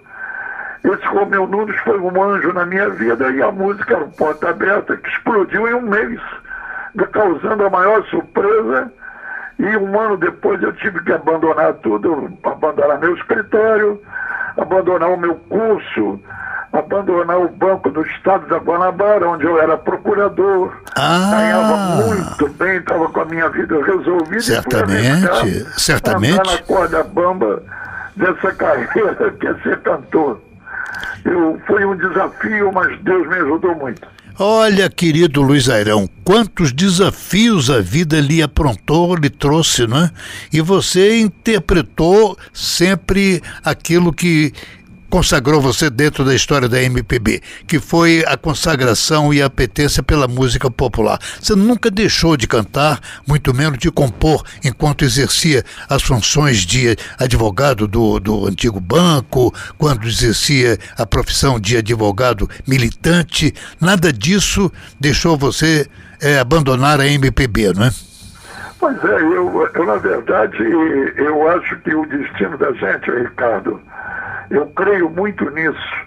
esse 0.84 1.06
Romeu 1.06 1.46
Nunes 1.46 1.78
foi 1.80 1.98
um 1.98 2.22
anjo 2.22 2.52
na 2.52 2.64
minha 2.64 2.88
vida 2.90 3.30
e 3.30 3.42
a 3.42 3.50
música 3.50 3.94
era 3.94 4.04
um 4.04 4.10
porta 4.10 4.50
aberta 4.50 4.96
que 4.96 5.08
explodiu 5.08 5.68
em 5.68 5.75
um 5.75 5.82
mês, 5.82 6.20
causando 7.04 7.66
a 7.66 7.70
maior 7.70 8.04
surpresa. 8.06 8.92
E 9.58 9.76
um 9.76 9.98
ano 9.98 10.16
depois 10.16 10.62
eu 10.62 10.72
tive 10.74 11.02
que 11.02 11.12
abandonar 11.12 11.72
tudo, 11.74 12.30
abandonar 12.44 12.98
meu 12.98 13.14
escritório, 13.16 14.00
abandonar 14.56 15.10
o 15.10 15.16
meu 15.16 15.34
curso, 15.34 16.20
abandonar 16.72 17.38
o 17.38 17.48
banco 17.48 17.90
do 17.90 18.02
estado 18.02 18.46
da 18.48 18.58
Guanabara, 18.58 19.28
onde 19.28 19.44
eu 19.44 19.60
era 19.60 19.76
procurador. 19.78 20.72
Ah. 20.94 21.30
Ganhava 21.30 21.76
muito 22.06 22.48
bem, 22.54 22.76
estava 22.76 23.08
com 23.08 23.20
a 23.20 23.24
minha 23.24 23.48
vida 23.48 23.82
resolvida. 23.82 24.40
Certamente, 24.40 25.80
certamente. 25.80 26.36
na 26.36 26.58
corda 26.66 27.02
bamba 27.02 27.62
dessa 28.14 28.52
carreira 28.56 29.32
que 29.40 29.46
é 29.46 29.54
ser 29.62 29.80
cantor. 29.80 30.40
Eu, 31.24 31.60
foi 31.66 31.84
um 31.84 31.96
desafio, 31.96 32.70
mas 32.72 32.98
Deus 33.00 33.26
me 33.26 33.34
ajudou 33.36 33.74
muito. 33.74 34.06
Olha, 34.38 34.90
querido 34.90 35.40
Luiz 35.40 35.66
Airão, 35.66 36.07
quantos 36.23 36.71
desafios 36.71 37.71
a 37.71 37.81
vida 37.81 38.21
lhe 38.21 38.43
aprontou, 38.43 39.16
lhe 39.16 39.31
trouxe, 39.31 39.87
não 39.87 39.97
é? 40.05 40.11
E 40.52 40.61
você 40.61 41.19
interpretou 41.19 42.37
sempre 42.52 43.43
aquilo 43.64 44.12
que 44.12 44.52
consagrou 45.10 45.60
você 45.60 45.88
dentro 45.90 46.25
da 46.25 46.34
história 46.34 46.68
da 46.68 46.82
MPB, 46.82 47.40
que 47.66 47.78
foi 47.78 48.25
a 48.26 48.36
consagração 48.36 49.32
e 49.32 49.42
a 49.42 49.46
apetência 49.46 50.02
pela 50.02 50.28
música 50.28 50.70
popular. 50.70 51.18
Você 51.40 51.54
nunca 51.54 51.90
deixou 51.90 52.36
de 52.36 52.46
cantar, 52.46 53.00
muito 53.26 53.54
menos 53.54 53.78
de 53.78 53.90
compor, 53.90 54.42
enquanto 54.64 55.04
exercia 55.04 55.64
as 55.88 56.02
funções 56.02 56.58
de 56.58 56.96
advogado 57.18 57.86
do, 57.86 58.18
do 58.20 58.46
antigo 58.46 58.80
banco, 58.80 59.54
quando 59.78 60.06
exercia 60.06 60.78
a 60.96 61.06
profissão 61.06 61.58
de 61.58 61.76
advogado 61.76 62.48
militante. 62.66 63.54
Nada 63.80 64.12
disso 64.12 64.70
deixou 65.00 65.36
você 65.36 65.86
é, 66.20 66.38
abandonar 66.38 67.00
a 67.00 67.06
MPB, 67.06 67.72
não 67.75 67.86
é? 67.86 67.90
Pois 68.78 69.04
é, 69.04 69.20
eu, 69.20 69.70
eu 69.75 69.86
na 69.86 69.96
verdade, 69.96 70.58
eu 71.16 71.48
acho 71.48 71.76
que 71.78 71.94
o 71.94 72.04
destino 72.06 72.58
da 72.58 72.72
gente, 72.72 73.10
Ricardo, 73.10 73.80
eu 74.50 74.66
creio 74.68 75.10
muito 75.10 75.48
nisso, 75.50 76.06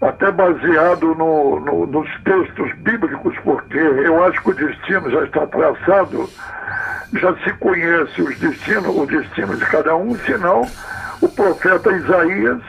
até 0.00 0.30
baseado 0.30 1.14
no, 1.14 1.60
no, 1.60 1.86
nos 1.86 2.08
textos 2.22 2.72
bíblicos, 2.78 3.36
porque 3.44 3.78
eu 3.78 4.24
acho 4.24 4.42
que 4.42 4.50
o 4.50 4.54
destino 4.54 5.10
já 5.10 5.24
está 5.24 5.46
traçado, 5.46 6.28
já 7.14 7.34
se 7.44 7.52
conhece 7.54 8.22
os 8.22 8.38
destinos, 8.38 8.96
o 8.96 9.06
destino 9.06 9.56
de 9.56 9.66
cada 9.66 9.94
um, 9.94 10.14
senão 10.16 10.62
o 11.20 11.28
profeta 11.28 11.92
Isaías 11.92 12.62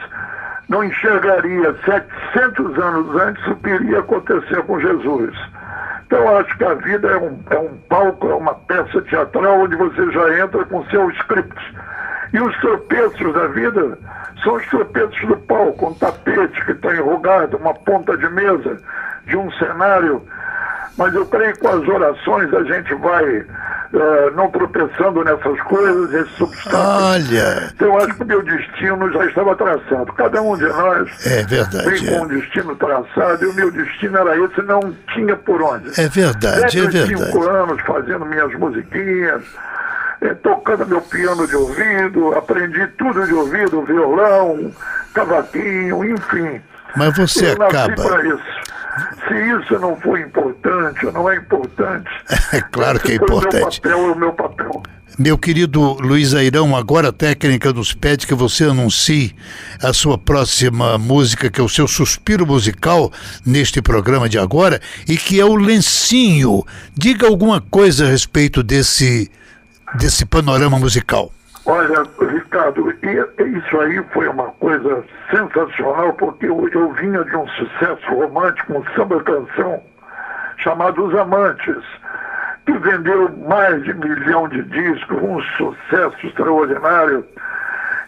não 0.68 0.84
enxergaria 0.84 1.74
700 1.84 2.78
anos 2.78 3.20
antes 3.20 3.46
o 3.46 3.56
que 3.56 3.70
iria 3.70 4.00
acontecer 4.00 4.62
com 4.62 4.80
Jesus. 4.80 5.36
Então, 6.06 6.36
acho 6.36 6.56
que 6.58 6.64
a 6.64 6.74
vida 6.74 7.08
é 7.08 7.16
um, 7.16 7.38
é 7.50 7.58
um 7.58 7.74
palco, 7.88 8.28
é 8.28 8.34
uma 8.34 8.54
peça 8.54 9.00
teatral 9.02 9.60
onde 9.60 9.76
você 9.76 10.10
já 10.12 10.40
entra 10.40 10.64
com 10.66 10.84
seus 10.86 11.14
scripts. 11.16 11.64
E 12.34 12.40
os 12.40 12.54
tropeços 12.60 13.32
da 13.32 13.46
vida 13.48 13.98
são 14.42 14.54
os 14.54 14.66
tropeços 14.66 15.28
do 15.28 15.36
palco, 15.36 15.88
um 15.88 15.94
tapete 15.94 16.64
que 16.64 16.72
está 16.72 16.94
enrugado, 16.94 17.56
uma 17.56 17.74
ponta 17.74 18.16
de 18.16 18.28
mesa, 18.30 18.76
de 19.26 19.36
um 19.36 19.50
cenário. 19.52 20.22
Mas 20.98 21.14
eu 21.14 21.24
creio 21.26 21.54
que 21.54 21.60
com 21.60 21.68
as 21.68 21.88
orações 21.88 22.52
a 22.54 22.62
gente 22.64 22.94
vai 22.94 23.44
Uh, 23.92 24.34
não 24.34 24.50
tropeçando 24.50 25.22
nessas 25.22 25.60
coisas, 25.64 26.14
esses 26.14 26.40
obstáculos. 26.40 27.30
Olha! 27.30 27.70
Então, 27.74 27.88
eu 27.88 27.98
acho 27.98 28.14
que 28.14 28.22
o 28.22 28.26
meu 28.26 28.42
destino 28.42 29.12
já 29.12 29.26
estava 29.26 29.54
traçado. 29.54 30.10
Cada 30.14 30.40
um 30.40 30.56
de 30.56 30.64
nós 30.64 31.26
é 31.26 31.42
verdade, 31.42 31.90
vem 31.90 32.06
com 32.06 32.24
um 32.24 32.26
destino 32.26 32.74
traçado 32.76 33.44
e 33.44 33.48
o 33.48 33.52
meu 33.52 33.70
destino 33.70 34.16
era 34.16 34.34
esse, 34.42 34.62
não 34.62 34.80
tinha 35.12 35.36
por 35.36 35.60
onde. 35.60 35.90
É 36.00 36.08
verdade, 36.08 36.60
Desde 36.62 36.78
é 36.78 37.02
verdade. 37.02 37.22
cinco 37.22 37.46
anos 37.46 37.82
fazendo 37.82 38.24
minhas 38.24 38.54
musiquinhas, 38.54 39.42
tocando 40.42 40.86
meu 40.86 41.00
piano 41.02 41.46
de 41.46 41.56
ouvido, 41.56 42.34
aprendi 42.34 42.86
tudo 42.98 43.26
de 43.26 43.34
ouvido, 43.34 43.82
violão, 43.82 44.72
cavaquinho, 45.14 46.04
enfim. 46.04 46.60
Mas 46.96 47.16
você 47.16 47.52
eu 47.52 47.62
acaba. 47.62 47.92
isso. 47.92 48.72
Se 49.26 49.34
isso 49.34 49.78
não 49.78 49.96
for 49.96 50.18
importante, 50.18 51.06
não 51.06 51.30
é 51.30 51.36
importante. 51.36 52.10
É 52.52 52.60
claro 52.60 53.00
que 53.00 53.12
é 53.12 53.14
importante. 53.14 53.80
O 53.82 53.88
meu 53.88 53.92
papel 53.92 53.98
é 53.98 54.12
o 54.12 54.14
meu 54.14 54.32
papel. 54.34 54.82
Meu 55.18 55.36
querido 55.36 55.94
Luiz 56.00 56.32
Airão, 56.32 56.74
agora 56.74 57.08
a 57.08 57.12
técnica 57.12 57.70
nos 57.70 57.92
pede 57.92 58.26
que 58.26 58.34
você 58.34 58.64
anuncie 58.64 59.36
a 59.82 59.92
sua 59.92 60.16
próxima 60.16 60.96
música, 60.96 61.50
que 61.50 61.60
é 61.60 61.64
o 61.64 61.68
seu 61.68 61.86
suspiro 61.86 62.46
musical 62.46 63.12
neste 63.44 63.82
programa 63.82 64.26
de 64.26 64.38
agora, 64.38 64.80
e 65.06 65.18
que 65.18 65.38
é 65.38 65.44
o 65.44 65.54
Lencinho. 65.54 66.64
Diga 66.94 67.26
alguma 67.26 67.60
coisa 67.60 68.06
a 68.06 68.08
respeito 68.08 68.62
desse, 68.62 69.30
desse 69.94 70.24
panorama 70.24 70.78
musical. 70.78 71.30
Olha, 71.64 72.02
Ricardo, 72.20 72.90
isso 72.90 73.80
aí 73.80 74.02
foi 74.12 74.28
uma 74.28 74.48
coisa 74.52 75.04
sensacional, 75.30 76.12
porque 76.14 76.46
eu, 76.46 76.68
eu 76.70 76.92
vinha 76.94 77.24
de 77.24 77.36
um 77.36 77.46
sucesso 77.48 78.06
romântico, 78.12 78.78
um 78.78 78.84
samba-canção, 78.96 79.80
chamado 80.58 81.04
Os 81.04 81.14
Amantes, 81.14 81.84
que 82.66 82.72
vendeu 82.72 83.30
mais 83.48 83.82
de 83.84 83.94
milhão 83.94 84.48
de 84.48 84.62
discos, 84.62 85.22
um 85.22 85.40
sucesso 85.56 86.26
extraordinário. 86.26 87.24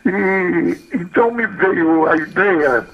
E 0.05 0.79
então 0.92 1.31
me 1.31 1.47
veio 1.47 2.09
a 2.09 2.16
ideia 2.16 2.85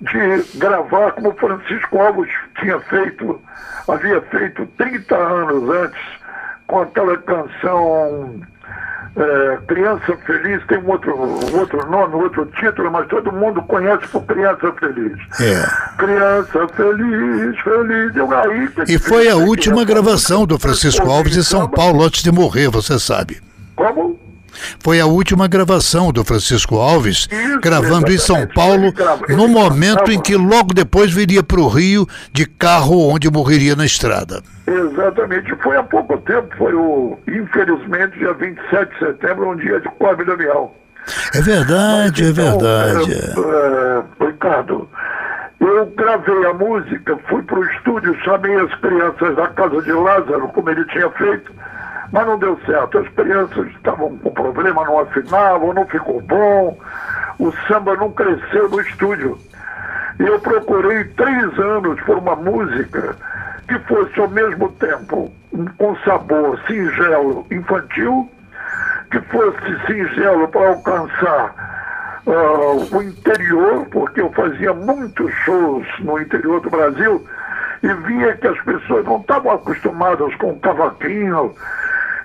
de 0.00 0.58
gravar 0.58 1.12
como 1.12 1.32
Francisco 1.34 1.98
Alves 1.98 2.30
tinha 2.60 2.78
feito, 2.80 3.40
havia 3.88 4.20
feito 4.22 4.66
30 4.76 5.16
anos 5.16 5.68
antes, 5.68 6.17
com 6.68 6.82
aquela 6.82 7.16
canção 7.18 8.40
é, 9.16 9.58
Criança 9.66 10.16
Feliz, 10.24 10.64
tem 10.68 10.78
um 10.78 10.90
outro, 10.90 11.12
outro 11.58 11.90
nome, 11.90 12.14
outro 12.14 12.46
título, 12.46 12.90
mas 12.90 13.08
todo 13.08 13.32
mundo 13.32 13.60
conhece 13.62 14.06
por 14.08 14.22
Criança 14.24 14.72
Feliz. 14.78 15.18
É. 15.40 15.96
Criança 15.96 16.68
feliz, 16.68 17.58
feliz, 17.60 18.14
eu 18.14 18.32
aí. 18.32 18.70
E 18.86 18.98
foi 18.98 19.28
a 19.28 19.34
última 19.34 19.84
gravação 19.84 20.46
do 20.46 20.58
Francisco 20.58 21.10
Alves 21.10 21.36
em 21.36 21.42
São 21.42 21.68
Paulo 21.68 22.04
antes 22.04 22.22
de 22.22 22.30
morrer, 22.30 22.68
você 22.68 22.98
sabe. 22.98 23.40
Como? 23.74 24.27
Foi 24.80 25.00
a 25.00 25.06
última 25.06 25.46
gravação 25.48 26.12
do 26.12 26.24
Francisco 26.24 26.76
Alves, 26.76 27.28
Isso, 27.30 27.60
gravando 27.60 28.10
em 28.10 28.18
São. 28.18 28.46
Paulo, 28.54 28.92
no 29.28 29.48
momento 29.48 30.10
em 30.10 30.20
que 30.20 30.36
logo 30.36 30.72
depois 30.72 31.12
viria 31.12 31.42
para 31.42 31.60
o 31.60 31.68
Rio 31.68 32.06
de 32.32 32.46
carro 32.46 33.08
onde 33.08 33.30
morreria 33.30 33.76
na 33.76 33.84
estrada. 33.84 34.42
Exatamente. 34.66 35.54
Foi 35.62 35.76
há 35.76 35.82
pouco 35.82 36.18
tempo, 36.18 36.48
foi 36.56 36.74
o, 36.74 37.18
infelizmente, 37.26 38.18
dia 38.18 38.32
27 38.34 38.92
de 38.92 38.98
setembro, 38.98 39.50
um 39.50 39.56
dia 39.56 39.80
de 39.80 39.88
Coab 39.98 40.24
da 40.24 40.36
Miau. 40.36 40.74
É 41.34 41.40
verdade, 41.40 42.24
é 42.24 42.32
verdade. 42.32 43.12
é, 43.12 44.24
é, 44.24 44.26
Ricardo, 44.26 44.88
eu 45.60 45.86
gravei 45.96 46.46
a 46.46 46.54
música, 46.54 47.18
fui 47.28 47.42
para 47.42 47.58
o 47.58 47.64
estúdio, 47.64 48.16
chamei 48.24 48.54
as 48.56 48.74
crianças 48.76 49.36
da 49.36 49.48
casa 49.48 49.82
de 49.82 49.92
Lázaro, 49.92 50.48
como 50.48 50.70
ele 50.70 50.84
tinha 50.86 51.10
feito, 51.10 51.52
mas 52.12 52.26
não 52.26 52.38
deu 52.38 52.58
certo. 52.66 52.98
As 52.98 53.08
crianças 53.08 53.66
estavam 53.68 54.16
com 54.18 54.30
problema, 54.30 54.84
não 54.84 55.00
afinavam, 55.00 55.72
não 55.74 55.86
ficou 55.86 56.20
bom, 56.22 56.78
o 57.38 57.52
samba 57.66 57.94
não 57.96 58.10
cresceu 58.12 58.68
no 58.68 58.80
estúdio. 58.80 59.38
E 60.18 60.22
eu 60.24 60.38
procurei 60.40 61.04
três 61.04 61.58
anos 61.58 62.00
por 62.02 62.18
uma 62.18 62.34
música 62.36 63.14
que 63.68 63.78
fosse 63.80 64.18
ao 64.18 64.28
mesmo 64.28 64.70
tempo 64.72 65.30
um- 65.52 65.66
com 65.66 65.94
sabor 65.98 66.58
singelo 66.66 67.46
infantil, 67.50 68.28
que 69.10 69.20
fosse 69.22 69.86
singelo 69.86 70.48
para 70.48 70.68
alcançar 70.68 71.54
ah, 72.26 72.94
o 72.94 73.02
interior, 73.02 73.86
porque 73.90 74.20
eu 74.20 74.30
fazia 74.32 74.74
muitos 74.74 75.32
shows 75.44 75.86
no 76.00 76.18
interior 76.20 76.60
do 76.60 76.68
Brasil 76.68 77.24
e 77.82 77.88
via 77.88 78.36
que 78.36 78.46
as 78.48 78.60
pessoas 78.62 79.04
não 79.06 79.18
estavam 79.20 79.52
acostumadas 79.52 80.34
com 80.34 80.50
o 80.50 80.60
cavaquinho, 80.60 81.54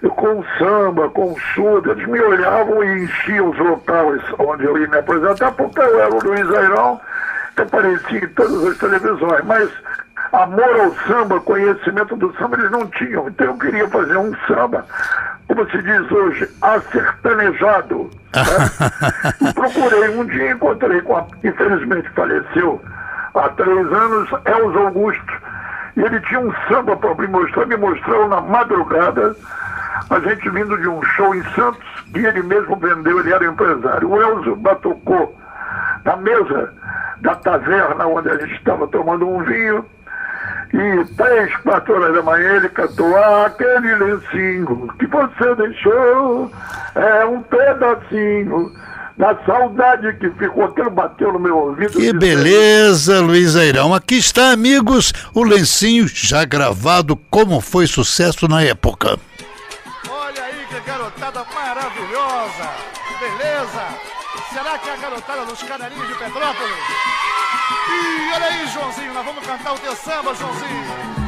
com 0.09 0.39
o 0.39 0.45
samba, 0.57 1.09
com 1.09 1.31
o 1.31 1.39
surdo. 1.53 1.91
Eles 1.91 2.07
me 2.07 2.19
olhavam 2.19 2.83
e 2.83 3.03
enchiam 3.03 3.49
os 3.49 3.57
locais 3.57 4.21
onde 4.39 4.65
eu 4.65 4.77
ia 4.77 4.87
me 4.87 4.97
apresentar, 4.97 5.51
porque 5.51 5.79
eu 5.79 5.99
era 5.99 6.13
o 6.13 6.23
Luiz 6.23 6.49
Airão, 6.51 6.99
que 7.55 7.61
aparecia 7.61 8.19
em 8.19 8.27
todas 8.29 8.65
as 8.65 8.77
televisões. 8.77 9.43
Mas 9.45 9.69
amor 10.33 10.79
ao 10.79 10.93
samba, 11.07 11.39
conhecimento 11.41 12.15
do 12.15 12.33
samba, 12.37 12.57
eles 12.57 12.71
não 12.71 12.87
tinham. 12.87 13.27
Então 13.27 13.47
eu 13.47 13.57
queria 13.57 13.87
fazer 13.87 14.17
um 14.17 14.35
samba, 14.47 14.85
como 15.47 15.69
se 15.69 15.81
diz 15.81 16.11
hoje, 16.11 16.49
acertanejado. 16.61 18.09
né? 18.35 19.33
E 19.49 19.53
procurei 19.53 20.09
um 20.17 20.25
dia, 20.25 20.51
encontrei 20.51 21.01
com 21.01 21.17
a, 21.17 21.25
infelizmente 21.43 22.09
faleceu 22.09 22.81
há 23.35 23.49
três 23.49 23.93
anos, 23.93 24.29
Elza 24.45 24.79
Augusto. 24.79 25.33
E 25.95 26.01
ele 26.01 26.19
tinha 26.21 26.39
um 26.39 26.51
samba 26.67 26.97
para 26.97 27.13
me 27.15 27.27
mostrar, 27.27 27.67
me 27.67 27.77
mostrou 27.77 28.27
na 28.27 28.41
madrugada 28.41 29.35
a 30.09 30.19
gente 30.19 30.49
vindo 30.49 30.77
de 30.77 30.87
um 30.87 31.01
show 31.03 31.33
em 31.33 31.43
Santos, 31.55 31.83
que 32.13 32.19
ele 32.19 32.43
mesmo 32.43 32.75
vendeu, 32.75 33.19
ele 33.19 33.33
era 33.33 33.45
empresário. 33.45 34.09
O 34.09 34.21
Elzo 34.21 34.55
batucou 34.55 35.35
na 36.03 36.15
mesa 36.17 36.73
da 37.21 37.35
taverna 37.35 38.05
onde 38.05 38.29
a 38.29 38.37
gente 38.37 38.53
estava 38.55 38.87
tomando 38.87 39.27
um 39.27 39.43
vinho. 39.43 39.85
E 40.73 41.05
três, 41.15 41.55
quatro 41.57 41.93
horas 41.93 42.15
da 42.15 42.23
manhã 42.23 42.55
ele 42.55 42.69
cantou 42.69 43.15
ah, 43.15 43.45
aquele 43.45 43.95
lencinho 43.95 44.87
que 44.97 45.05
você 45.05 45.55
deixou 45.55 46.51
é 46.95 47.25
um 47.25 47.43
pedacinho 47.43 48.71
da 49.17 49.35
saudade 49.45 50.13
que 50.13 50.29
ficou, 50.31 50.65
aquilo 50.65 50.89
bateu 50.89 51.31
no 51.31 51.39
meu 51.39 51.55
ouvido. 51.55 51.91
Que 51.93 52.11
beleza, 52.11 53.21
Luiz 53.21 53.55
Airão. 53.55 53.93
Aqui 53.93 54.15
está, 54.15 54.51
amigos, 54.51 55.13
o 55.33 55.43
lencinho 55.43 56.07
já 56.07 56.43
gravado, 56.43 57.15
como 57.29 57.61
foi 57.61 57.85
sucesso 57.85 58.47
na 58.47 58.63
época. 58.63 59.17
Garotada 61.03 61.45
maravilhosa! 61.53 62.69
Beleza? 63.19 63.87
Será 64.53 64.79
que 64.79 64.89
é 64.89 64.93
a 64.93 64.95
garotada 64.95 65.45
dos 65.45 65.61
canarinhos 65.61 66.07
de 66.07 66.15
Petrópolis? 66.15 66.77
E 67.89 68.33
olha 68.33 68.45
aí, 68.45 68.67
Joãozinho, 68.67 69.13
nós 69.13 69.25
vamos 69.25 69.45
cantar 69.45 69.73
o 69.73 69.79
teu 69.79 69.93
samba, 69.97 70.33
Joãozinho. 70.33 71.22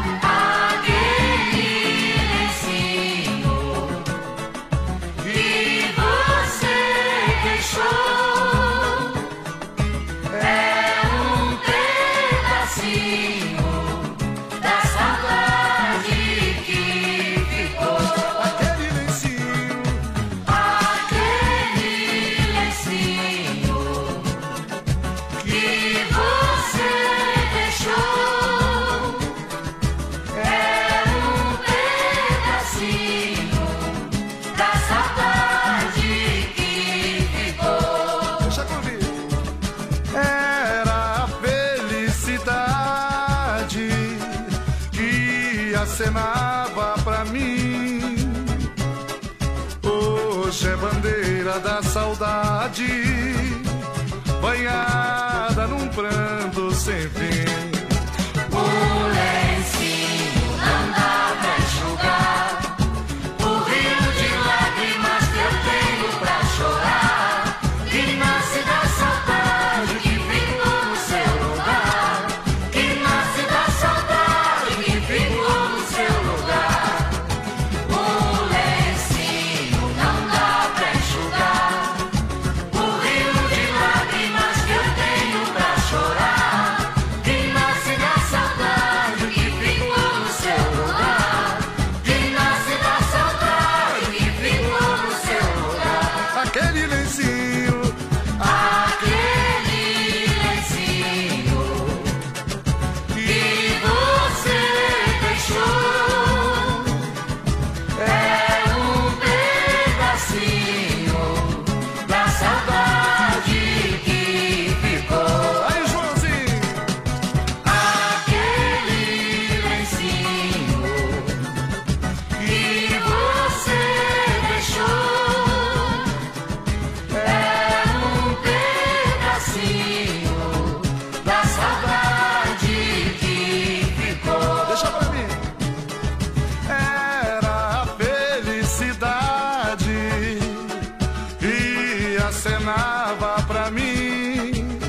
Acenava 142.65 143.43
pra 143.47 143.69
mim. 143.69 144.79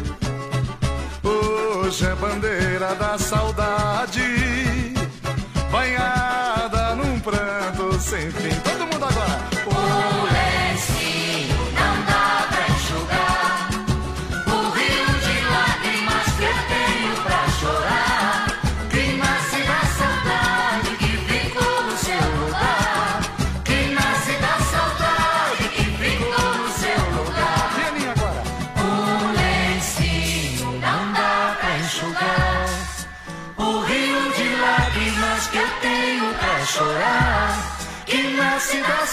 Hoje 1.23 2.07
é 2.07 2.15
bandeira 2.15 2.95
da 2.95 3.19
saudade, 3.19 3.56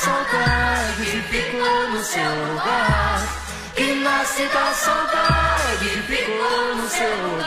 saudade 0.04 1.22
ficou 1.32 1.90
no 1.92 2.04
seu 2.04 2.32
lugar. 2.48 3.22
Que 3.76 3.94
nasce 3.96 4.46
da 4.48 4.74
saudade 4.74 5.90
ficou 6.08 6.76
no 6.76 6.90
seu 6.90 7.16
lugar. 7.28 7.43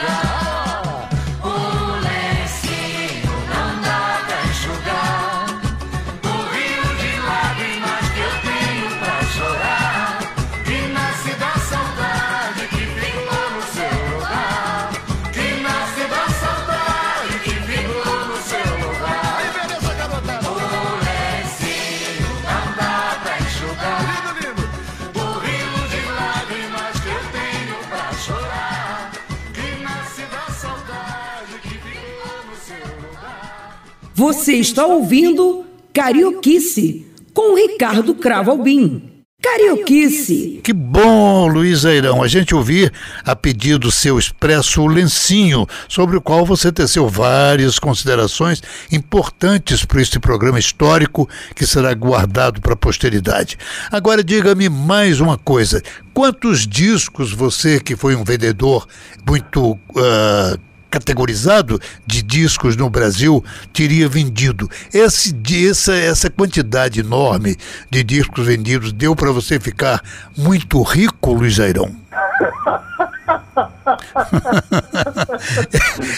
Você 34.17 34.53
está 34.53 34.83
ouvindo 34.83 35.63
Carioquice 35.93 37.05
com 37.35 37.53
Ricardo 37.53 38.15
Cravo 38.15 38.49
Albim. 38.49 39.17
Carioquice. 39.39 40.59
Que 40.63 40.73
bom, 40.73 41.45
Luiz 41.45 41.85
Airão, 41.85 42.23
a 42.23 42.27
gente 42.27 42.55
ouvir 42.55 42.91
a 43.23 43.35
pedido 43.35 43.91
seu 43.91 44.17
expresso 44.17 44.81
o 44.81 44.87
lencinho, 44.87 45.67
sobre 45.87 46.17
o 46.17 46.21
qual 46.21 46.43
você 46.43 46.71
teceu 46.71 47.07
várias 47.07 47.77
considerações 47.77 48.63
importantes 48.91 49.85
para 49.85 50.01
este 50.01 50.19
programa 50.19 50.57
histórico 50.57 51.29
que 51.55 51.67
será 51.67 51.93
guardado 51.93 52.59
para 52.59 52.73
a 52.73 52.75
posteridade. 52.75 53.55
Agora 53.91 54.23
diga-me 54.23 54.67
mais 54.67 55.19
uma 55.19 55.37
coisa: 55.37 55.83
quantos 56.11 56.65
discos 56.65 57.31
você, 57.31 57.79
que 57.79 57.95
foi 57.95 58.15
um 58.15 58.23
vendedor 58.23 58.87
muito 59.27 59.77
ah, 59.95 60.57
categorizado 60.89 61.79
de 62.05 62.21
discos 62.21 62.75
no 62.75 62.89
Brasil 62.89 63.43
teria 63.73 64.07
vendido. 64.07 64.69
Esse, 64.93 65.35
essa, 65.69 65.93
essa 65.93 66.29
quantidade 66.29 66.99
enorme 66.99 67.55
de 67.89 68.03
discos 68.03 68.45
vendidos 68.45 68.91
deu 68.91 69.15
para 69.15 69.31
você 69.31 69.59
ficar 69.59 70.01
muito 70.37 70.81
rico, 70.81 71.33
Luiz 71.33 71.59
Airão? 71.59 71.95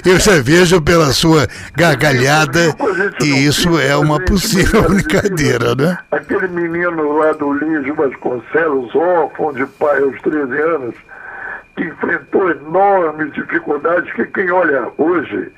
Eu 0.05 0.19
já 0.19 0.41
vejo 0.41 0.81
pela 0.81 1.11
sua 1.13 1.47
gargalhada 1.75 2.73
que 3.19 3.27
isso 3.27 3.79
é 3.79 3.95
uma 3.95 4.19
possível 4.23 4.83
brincadeira, 4.89 5.75
né? 5.75 5.97
Aquele 6.11 6.47
menino 6.47 7.17
lá 7.17 7.31
do 7.33 7.53
Lígio 7.53 7.95
Vasconcelos, 7.95 8.93
órfão 8.95 9.53
de 9.53 9.65
pai 9.65 10.01
aos 10.01 10.19
13 10.21 10.61
anos, 10.61 10.95
que 11.79 11.85
enfrentou 11.85 12.51
enormes 12.51 13.31
dificuldades, 13.31 14.11
que 14.11 14.25
quem 14.25 14.51
olha 14.51 14.91
hoje, 14.97 15.49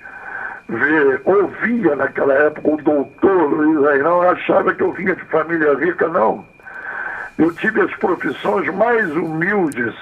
vê, 0.70 1.20
ouvia 1.26 1.96
naquela 1.96 2.34
época 2.34 2.70
o 2.70 2.78
doutor 2.78 3.52
Luiz 3.52 3.84
Airão, 3.88 4.22
achava 4.22 4.72
que 4.72 4.84
eu 4.84 4.94
vinha 4.94 5.16
de 5.16 5.26
família 5.26 5.74
rica, 5.74 6.08
não. 6.08 6.46
Eu 7.40 7.52
tive 7.56 7.82
as 7.82 7.92
profissões 7.96 8.72
mais 8.76 9.12
humildes 9.16 9.96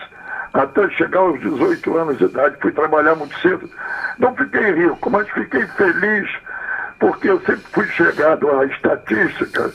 até 0.53 0.89
chegar 0.89 1.19
aos 1.19 1.39
18 1.39 1.97
anos 1.97 2.17
de 2.17 2.25
idade, 2.25 2.58
fui 2.60 2.73
trabalhar 2.73 3.15
muito 3.15 3.39
cedo. 3.39 3.69
Não 4.17 4.36
fiquei 4.36 4.73
rico, 4.73 5.10
mas 5.10 5.29
fiquei 5.29 5.65
feliz 5.67 6.29
porque 6.99 7.29
eu 7.29 7.39
sempre 7.41 7.63
fui 7.71 7.88
chegado 7.88 8.51
à 8.60 8.65
estatística 8.65 9.71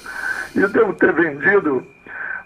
e 0.55 0.61
devo 0.67 0.93
ter 0.93 1.11
vendido 1.15 1.87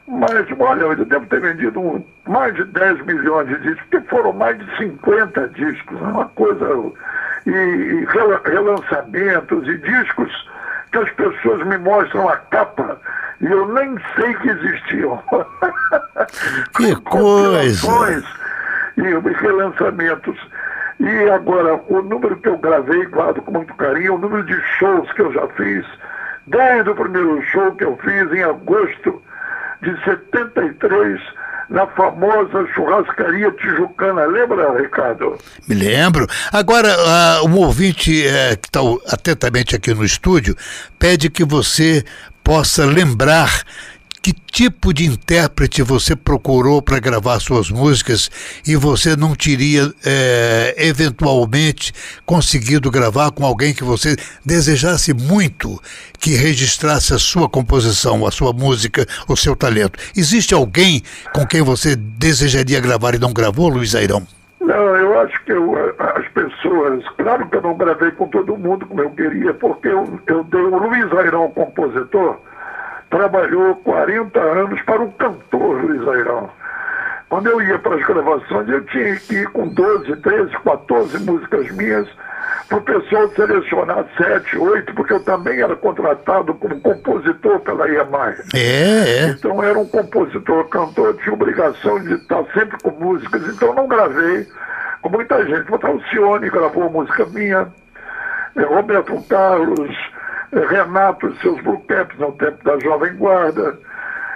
mais, 0.09 0.47
olha, 0.59 0.83
eu 0.83 1.05
devo 1.05 1.27
ter 1.27 1.41
vendido 1.41 2.05
mais 2.27 2.55
de 2.55 2.65
10 2.65 3.05
milhões 3.05 3.49
de 3.49 3.59
discos, 3.59 3.87
porque 3.91 4.09
foram 4.09 4.33
mais 4.33 4.59
de 4.59 4.77
50 4.79 5.49
discos, 5.49 6.01
uma 6.01 6.29
coisa, 6.31 6.67
e, 7.47 7.51
e 7.51 8.07
relançamentos 8.45 9.69
e 9.69 9.79
discos 9.79 10.49
que 10.91 10.99
as 10.99 11.11
pessoas 11.13 11.67
me 11.67 11.77
mostram 11.79 12.29
a 12.29 12.37
capa 12.37 12.99
e 13.41 13.47
eu 13.47 13.73
nem 13.73 13.97
sei 14.17 14.35
que 14.35 14.49
existiam. 14.49 15.23
Que 16.77 16.95
coisa! 16.97 18.25
E 18.97 19.03
relançamentos. 19.41 20.37
E 20.99 21.31
agora, 21.31 21.81
o 21.89 22.03
número 22.03 22.37
que 22.37 22.49
eu 22.49 22.59
gravei, 22.59 23.07
guardo 23.07 23.41
com 23.43 23.53
muito 23.53 23.73
carinho, 23.75 24.17
o 24.17 24.19
número 24.19 24.45
de 24.45 24.61
shows 24.79 25.11
que 25.13 25.23
eu 25.23 25.33
já 25.33 25.47
fiz, 25.49 25.87
desde 26.49 26.91
o 26.91 26.95
primeiro 26.97 27.41
show 27.45 27.73
que 27.77 27.85
eu 27.85 27.97
fiz 27.99 28.33
em 28.33 28.43
agosto 28.43 29.23
de 29.83 29.97
73, 30.05 31.21
na 31.71 31.87
famosa 31.89 32.67
churrascaria 32.75 33.51
tijucana. 33.53 34.27
Lembra, 34.27 34.81
Ricardo? 34.81 35.39
Me 35.69 35.75
lembro. 35.75 36.27
Agora, 36.53 36.89
uh, 36.89 37.49
um 37.49 37.57
ouvinte 37.57 38.25
uh, 38.27 38.57
que 38.59 38.69
está 38.69 38.81
atentamente 39.13 39.77
aqui 39.77 39.93
no 39.95 40.05
estúdio 40.05 40.57
pede 40.99 41.31
que 41.31 41.45
você 41.45 42.05
possa 42.43 42.87
lembrar 42.87 43.63
que 44.23 44.33
tipo 44.33 44.93
de 44.93 45.07
intérprete 45.07 45.83
você 45.83 46.17
procurou 46.17 46.83
para 46.83 46.99
gravar 46.99 47.41
suas 47.41 47.71
músicas 47.71 48.31
e 48.67 48.77
você 48.77 49.17
não 49.17 49.35
teria 49.35 49.93
é, 50.05 50.75
eventualmente 50.79 51.93
conseguido 52.27 52.91
gravar 52.91 53.31
com 53.31 53.45
alguém 53.45 53.73
que 53.73 53.85
você 53.85 54.17
desejasse 54.45 55.15
muito 55.15 55.81
que 56.19 56.31
registrasse 56.35 57.15
a 57.15 57.19
sua 57.19 57.49
composição, 57.49 58.27
a 58.27 58.31
sua 58.31 58.53
música, 58.53 59.07
o 59.29 59.37
seu 59.37 59.55
talento. 59.55 59.99
Existe 60.17 60.53
alguém 60.53 61.03
com 61.33 61.47
quem 61.47 61.63
você 61.63 61.95
desejaria 61.97 62.81
gravar 62.81 63.15
e 63.15 63.19
não 63.19 63.33
gravou, 63.33 63.69
Luiz 63.69 63.95
Airão? 63.95 64.27
Não, 64.61 64.97
eu 64.97 65.21
acho 65.21 65.45
que 65.45 65.53
eu, 65.53 65.75
as 65.99 66.29
pessoas, 66.29 67.05
claro 67.17 67.49
que 67.49 67.57
eu 67.57 67.63
não 67.63 67.77
gravei 67.77 68.11
com 68.11 68.27
todo 68.29 68.57
mundo 68.57 68.85
como 68.87 69.01
eu 69.01 69.11
queria, 69.11 69.55
porque 69.55 69.89
eu, 69.89 70.21
eu 70.27 70.45
dei 70.45 70.61
o 70.61 70.77
Luiz 70.77 71.13
Airão, 71.13 71.51
compositor, 71.53 72.39
trabalhou 73.11 73.77
40 73.77 74.39
anos 74.39 74.81
para 74.83 75.03
o 75.03 75.13
cantor 75.13 75.85
Luiz 75.85 76.07
Airão. 76.09 76.51
Quando 77.29 77.47
eu 77.49 77.61
ia 77.61 77.79
para 77.79 77.97
as 77.97 78.07
gravações, 78.07 78.69
eu 78.69 78.85
tinha 78.87 79.17
que 79.17 79.35
ir 79.35 79.49
com 79.49 79.69
12, 79.69 80.17
13, 80.17 80.51
14 80.65 81.19
músicas 81.25 81.71
minhas 81.73 82.09
para 82.69 82.79
o 82.79 82.83
pessoal 82.83 83.29
selecionar 83.31 84.05
7, 84.17 84.59
8, 84.59 84.95
porque 84.95 85.13
eu 85.15 85.25
também 85.25 85.61
era 85.61 85.75
contratado 85.77 86.55
como 86.55 86.81
compositor 86.81 87.61
pela 87.61 87.89
EMAI. 87.89 88.37
É, 88.55 88.59
é. 88.59 89.27
Então 89.29 89.63
era 89.63 89.79
um 89.79 89.87
compositor, 89.87 90.69
cantor, 90.69 91.17
tinha 91.19 91.33
obrigação 91.33 91.99
de 92.01 92.15
estar 92.15 92.45
sempre 92.53 92.79
com 92.83 92.91
músicas, 92.91 93.43
então 93.49 93.75
não 93.75 93.89
gravei 93.89 94.47
com 95.03 95.09
muita 95.11 95.45
gente. 95.47 95.71
O 95.71 95.87
Alcione 95.87 96.51
gravou 96.51 96.91
música 96.91 97.27
minha, 97.27 97.69
é, 98.57 98.63
Roberto 98.63 99.23
Carlos, 99.29 99.97
Renato 100.53 101.29
e 101.29 101.39
seus 101.41 101.61
Blue 101.63 101.81
Caps 101.89 102.19
no 102.19 102.33
tempo 102.33 102.65
da 102.65 102.79
Jovem 102.79 103.15
Guarda. 103.17 103.79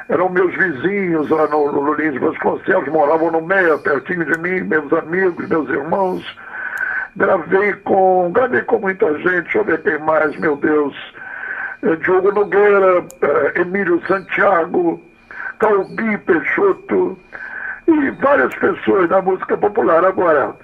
Eram 0.09 0.29
meus 0.29 0.55
vizinhos 0.55 1.29
lá 1.31 1.47
no, 1.47 1.73
no 1.73 1.95
Lins 1.95 2.21
Vasconcelos, 2.21 2.89
moravam 2.89 3.31
no 3.31 3.41
meio, 3.41 3.79
pertinho 3.79 4.25
de 4.25 4.39
mim, 4.41 4.61
meus 4.63 4.93
amigos, 4.93 5.49
meus 5.49 5.69
irmãos. 5.71 6.39
Gravei 7.17 7.73
com, 7.85 8.31
gravei 8.33 8.63
com 8.63 8.79
muita 8.79 9.07
gente, 9.19 9.43
deixa 9.43 9.59
eu 9.59 9.65
ver 9.65 9.83
quem 9.83 9.99
mais, 10.01 10.39
meu 10.39 10.57
Deus. 10.57 10.95
Eh, 11.83 11.97
Diogo 11.97 12.33
Nogueira, 12.33 13.05
eh, 13.23 13.61
Emílio 13.61 14.03
Santiago, 14.07 15.03
Calbi 15.59 16.19
Peixoto 16.19 17.19
e 17.87 18.11
várias 18.11 18.55
pessoas 18.57 19.09
da 19.09 19.23
música 19.23 19.57
popular. 19.57 20.05
Agora, 20.05 20.55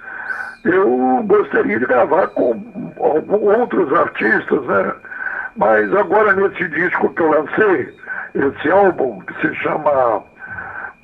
eu 0.65 1.23
gostaria 1.27 1.79
de 1.79 1.87
gravar 1.87 2.29
com 2.29 2.63
outros 2.99 3.93
artistas, 3.93 4.63
né? 4.65 4.95
Mas 5.59 5.93
agora 5.93 6.35
nesse 6.35 6.69
disco 6.69 7.13
que 7.13 7.21
eu 7.21 7.31
lancei, 7.31 7.93
esse 8.33 8.71
álbum 8.71 9.19
que 9.23 9.35
se 9.41 9.55
chama 9.57 10.23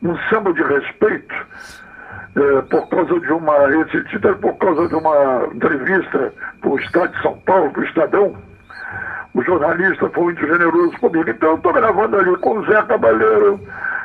Um 0.01 0.17
Samba 0.31 0.53
de 0.53 0.63
Respeito, 0.63 1.35
é, 2.37 2.63
por 2.63 2.89
causa 2.89 3.19
de 3.19 3.33
uma. 3.33 3.55
Esse 3.83 4.05
título 4.05 4.33
é 4.33 4.37
por 4.39 4.57
causa 4.59 4.89
de 4.89 4.95
uma 4.95 5.49
entrevista 5.53 6.33
para 6.61 6.71
o 6.71 6.79
Estado 6.79 7.13
de 7.15 7.23
São 7.23 7.37
Paulo, 7.39 7.71
para 7.73 7.83
o 7.83 7.85
Estadão. 7.85 8.37
O 9.35 9.43
jornalista 9.43 10.09
foi 10.11 10.23
muito 10.23 10.47
generoso 10.47 10.97
comigo. 10.99 11.29
Então 11.29 11.49
eu 11.51 11.57
estou 11.57 11.73
gravando 11.73 12.17
ali 12.17 12.37
com 12.37 12.59
o 12.59 12.67
Zé 12.67 12.81
Cabaleiro, 12.83 13.61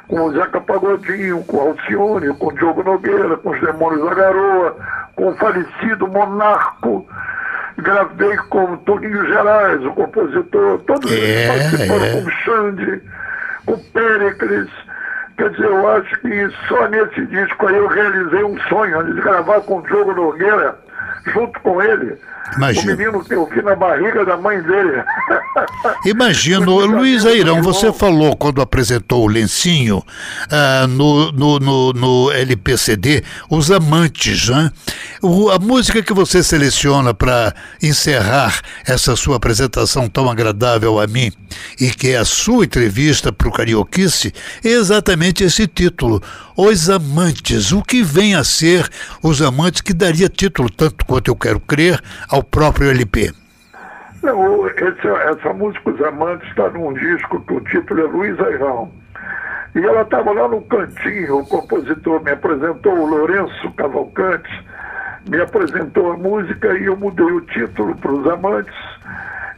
com 0.08 0.22
o 0.22 0.32
Zeca 0.32 0.60
Pagodinho, 0.62 1.44
com 1.44 1.58
o 1.58 1.62
Alcione, 1.62 2.34
com 2.40 2.48
o 2.48 2.54
Diogo 2.54 2.84
Nogueira, 2.84 3.38
com 3.38 3.52
os 3.52 3.62
Demônios 3.62 4.04
da 4.04 4.16
Garoa, 4.16 4.76
com 5.16 5.28
o 5.28 5.36
falecido 5.36 6.08
Monarco 6.08 7.08
gravei 7.82 8.36
com 8.50 8.78
Toninho 8.78 9.26
Gerais, 9.28 9.84
o 9.86 9.92
compositor, 9.92 10.80
todos 10.80 11.12
eles 11.12 11.30
É, 11.30 11.48
participaram 11.48 12.04
é. 12.06 12.12
com 12.14 12.28
o 12.28 12.32
Xande, 12.32 13.02
com 13.66 13.74
o 13.74 13.84
Péricles. 13.94 14.70
Quer 15.38 15.50
dizer, 15.52 15.66
eu 15.68 15.88
acho 15.90 16.20
que 16.20 16.50
só 16.68 16.88
nesse 16.90 17.26
disco 17.28 17.68
aí 17.68 17.76
eu 17.76 17.88
realizei 17.88 18.44
um 18.44 18.60
sonho 18.68 19.04
de 19.06 19.22
gravar 19.22 19.62
com 19.62 19.78
o 19.80 19.82
Diogo 19.84 20.14
Nogueira, 20.14 20.78
junto 21.28 21.60
com 21.62 21.82
ele. 21.82 22.18
Imagino. 22.58 22.94
O 22.94 22.98
menino 22.98 23.24
que 23.24 23.34
eu 23.34 23.46
vi 23.48 23.62
na 23.62 23.76
barriga 23.76 24.26
da 24.26 24.36
mãe 24.38 24.62
dele. 24.62 25.04
Imagino, 26.06 26.86
Luiz 26.86 27.26
Airão, 27.26 27.62
você 27.62 27.92
falou 27.94 28.36
quando 28.36 28.62
apresentou 28.62 29.24
o 29.24 29.28
lencinho 29.28 30.04
ah, 30.52 30.88
no, 30.88 31.32
no, 31.32 31.60
no, 31.60 31.94
no 31.94 32.32
LPCD, 32.32 33.24
Os 33.50 33.72
Amantes, 33.72 34.50
né? 34.50 34.72
O- 35.22 35.50
a 35.50 35.60
música 35.60 36.02
que 36.02 36.14
você 36.14 36.42
seleciona 36.44 37.14
para 37.14 37.54
encerrar 37.82 38.60
essa 38.86 39.16
sua 39.16 39.36
apresentação 39.38 40.08
tão 40.08 40.30
agradável 40.30 41.00
a 41.00 41.08
mim 41.08 41.32
e 41.80 41.90
que 41.90 42.10
é 42.10 42.18
a 42.18 42.26
sua 42.26 42.66
entrevista 42.66 43.32
para 43.32 43.48
o 43.48 43.52
Carioquice 43.52 44.34
é 44.64 44.70
exatamente 44.70 45.44
esse 45.44 45.68
título, 45.68 46.22
Os 46.56 46.90
Amantes. 46.90 47.72
O 47.72 47.82
que 47.82 48.02
vem 48.04 48.36
a 48.36 48.44
ser 48.44 48.88
Os 49.22 49.42
Amantes, 49.42 49.82
que 49.82 49.94
daria 49.94 50.30
título, 50.30 50.70
tanto 50.70 51.06
quanto 51.06 51.28
eu 51.30 51.36
quero 51.36 51.60
crer, 51.60 52.02
ao 52.28 52.39
próprio 52.44 52.90
LP. 52.90 53.32
Não, 54.22 54.68
esse- 54.68 55.08
essa 55.08 55.54
música 55.54 55.90
Os 55.92 56.02
Amantes 56.02 56.48
está 56.50 56.70
num 56.70 56.94
disco 56.94 57.40
que 57.42 57.54
o 57.54 57.62
título 57.62 58.02
é 58.02 58.04
Luiz 58.04 58.40
Airão. 58.40 58.92
E 59.76 59.80
ela 59.80 60.02
estava 60.02 60.32
lá 60.34 60.48
no 60.48 60.62
cantinho, 60.64 61.38
o 61.40 61.46
compositor 61.46 62.22
me 62.24 62.32
apresentou, 62.32 62.92
o 62.98 63.06
Lourenço 63.06 63.72
Cavalcante, 63.78 64.50
me 65.30 65.40
apresentou 65.40 66.12
a 66.12 66.18
música 66.18 66.74
e 66.78 66.86
eu 66.86 66.98
mudei 66.98 67.26
o 67.26 67.42
título 67.42 67.96
para 67.96 68.12
Os 68.12 68.28
Amantes 68.28 68.76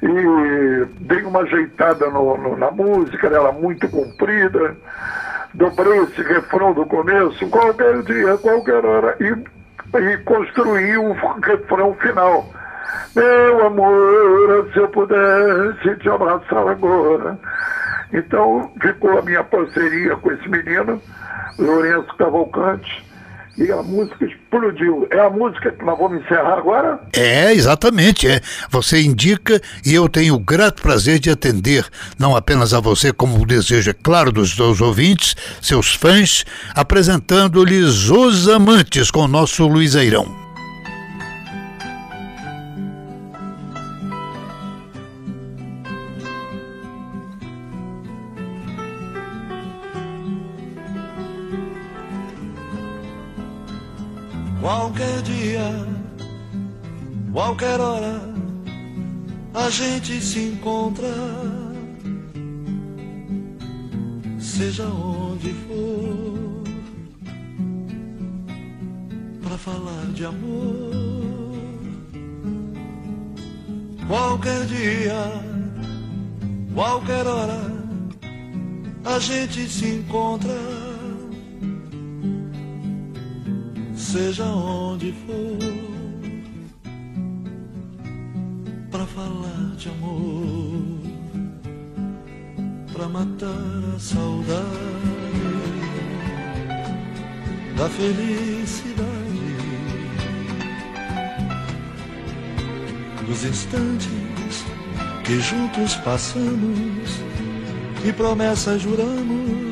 e 0.03 0.85
dei 1.01 1.23
uma 1.23 1.41
ajeitada 1.41 2.09
no- 2.09 2.37
no- 2.37 2.57
na 2.57 2.71
música, 2.71 3.27
ela 3.27 3.51
muito 3.51 3.87
comprida, 3.89 4.75
dobrei 5.53 5.99
esse 5.99 6.21
refrão 6.23 6.73
do 6.73 6.85
começo, 6.85 7.47
qualquer 7.49 8.01
dia, 8.03 8.37
qualquer 8.37 8.83
hora, 8.85 9.15
e, 9.19 9.97
e 9.97 10.17
construí 10.19 10.97
o 10.97 11.13
refrão 11.41 11.93
final. 11.95 12.51
Meu 13.15 13.67
amor, 13.67 14.69
se 14.73 14.79
eu 14.79 14.87
pudesse 14.89 15.95
te 15.99 16.09
abraçar 16.09 16.67
agora. 16.67 17.37
Então 18.13 18.71
ficou 18.81 19.17
a 19.17 19.21
minha 19.21 19.43
parceria 19.43 20.15
com 20.17 20.31
esse 20.31 20.47
menino, 20.49 21.01
Lourenço 21.57 22.13
Cavalcante, 22.17 23.05
e 23.57 23.71
a 23.71 23.81
música 23.83 24.25
explodiu. 24.25 25.07
É 25.11 25.19
a 25.19 25.29
música 25.29 25.71
que 25.71 25.83
nós 25.83 25.97
vamos 25.97 26.21
encerrar 26.23 26.57
agora? 26.57 26.99
É, 27.13 27.53
exatamente. 27.53 28.27
É. 28.27 28.41
Você 28.69 29.01
indica 29.01 29.61
e 29.85 29.93
eu 29.93 30.09
tenho 30.09 30.35
o 30.35 30.39
grato 30.39 30.81
prazer 30.81 31.19
de 31.19 31.29
atender, 31.29 31.85
não 32.17 32.35
apenas 32.35 32.73
a 32.73 32.79
você, 32.79 33.13
como 33.13 33.41
o 33.41 33.45
desejo, 33.45 33.89
é 33.89 33.93
claro, 33.93 34.31
dos 34.31 34.55
seus 34.55 34.81
ouvintes, 34.81 35.35
seus 35.61 35.93
fãs, 35.93 36.45
apresentando-lhes 36.75 38.09
Os 38.09 38.47
Amantes 38.47 39.11
com 39.11 39.21
o 39.21 39.27
nosso 39.27 39.67
Luizeirão. 39.67 40.25
Qualquer 40.25 40.40
qualquer 57.31 57.79
hora, 57.79 58.21
a 59.53 59.69
gente 59.69 60.21
se 60.21 60.39
encontra, 60.39 61.07
seja 64.39 64.85
onde 64.87 65.53
for, 65.53 66.63
para 69.43 69.57
falar 69.57 70.05
de 70.13 70.25
amor. 70.25 71.11
Qualquer 74.07 74.65
dia, 74.65 75.23
qualquer 76.73 77.25
hora, 77.25 77.61
a 79.05 79.19
gente 79.19 79.69
se 79.69 79.87
encontra. 79.87 80.59
Seja 83.95 84.43
onde 84.43 85.13
for, 85.25 85.90
para 88.91 89.05
falar 89.05 89.73
de 89.77 89.87
amor, 89.87 90.99
para 92.91 93.07
matar 93.07 93.95
a 93.95 93.99
saudade 93.99 94.65
da 97.77 97.89
felicidade. 97.89 99.07
Dos 103.25 103.45
instantes 103.45 104.65
que 105.23 105.39
juntos 105.39 105.95
passamos 105.95 107.21
e 108.03 108.11
promessas 108.11 108.81
juramos 108.81 109.71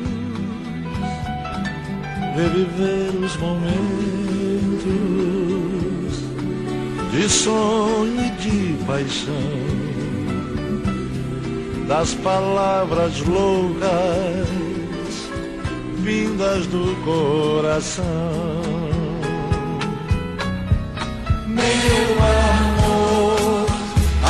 reviver 2.34 3.14
os 3.22 3.36
momentos 3.36 5.39
de 7.10 7.28
sonho 7.28 8.20
e 8.20 8.30
de 8.40 8.84
paixão, 8.84 9.34
das 11.88 12.14
palavras 12.14 13.20
loucas 13.22 14.48
vindas 15.98 16.66
do 16.68 16.96
coração. 17.04 18.04
Meu 21.48 22.12
amor, 22.46 23.66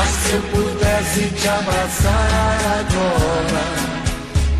se 0.06 0.32
eu 0.32 0.42
pudesse 0.42 1.28
te 1.34 1.48
abraçar 1.48 2.60
agora, 2.80 3.64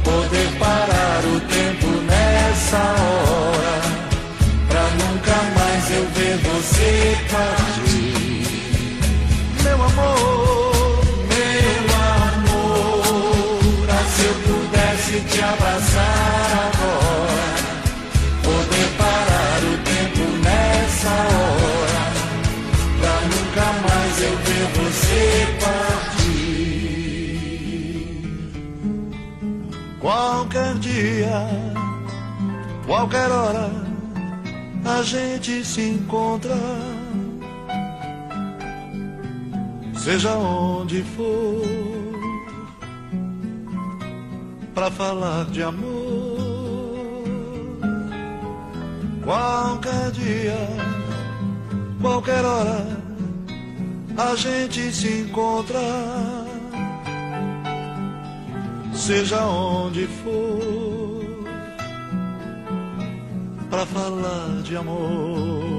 poder 0.04 0.58
parar 0.58 1.22
o 1.24 1.40
tempo 1.40 1.86
nessa 2.02 2.76
hora, 2.76 3.80
pra 4.68 4.82
nunca 4.90 5.36
mais 5.58 5.90
eu 5.90 6.06
ver 6.10 6.36
você 6.38 7.19
partir 7.30 8.10
amor, 9.90 11.00
meu 11.30 11.84
amor. 12.26 13.04
Se 14.14 14.22
eu 14.24 14.34
pudesse 14.46 15.14
te 15.28 15.40
abraçar 15.42 16.70
agora, 16.72 17.48
poder 18.42 18.88
parar 18.98 19.60
o 19.64 19.74
tempo 19.90 20.22
nessa 20.44 21.14
hora, 21.36 22.04
pra 23.00 23.16
nunca 23.30 23.66
mais 23.86 24.14
eu 24.22 24.34
ver 24.46 24.66
você 24.78 25.22
partir. 25.60 26.20
Qualquer 30.00 30.74
dia, 30.78 31.38
qualquer 32.86 33.30
hora, 33.30 33.70
a 34.84 35.02
gente 35.02 35.64
se 35.64 35.82
encontra 35.82 36.89
seja 40.10 40.36
onde 40.36 41.04
for, 41.04 41.62
para 44.74 44.90
falar 44.90 45.44
de 45.44 45.62
amor. 45.62 46.40
Qualquer 49.22 50.10
dia, 50.10 50.58
qualquer 52.00 52.44
hora, 52.44 52.84
a 54.16 54.34
gente 54.34 54.92
se 54.92 55.20
encontra, 55.20 55.78
seja 58.92 59.44
onde 59.44 60.08
for, 60.08 61.44
para 63.70 63.86
falar 63.86 64.60
de 64.64 64.76
amor 64.76 65.69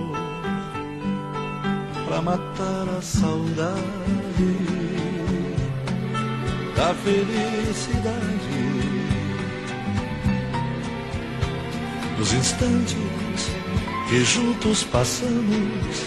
pra 2.11 2.21
matar 2.21 2.89
a 2.97 3.01
saudade 3.01 3.81
da 6.75 6.93
felicidade. 6.93 8.17
Dos 12.17 12.33
instantes 12.33 12.97
que 14.09 14.25
juntos 14.25 14.83
passamos 14.83 16.05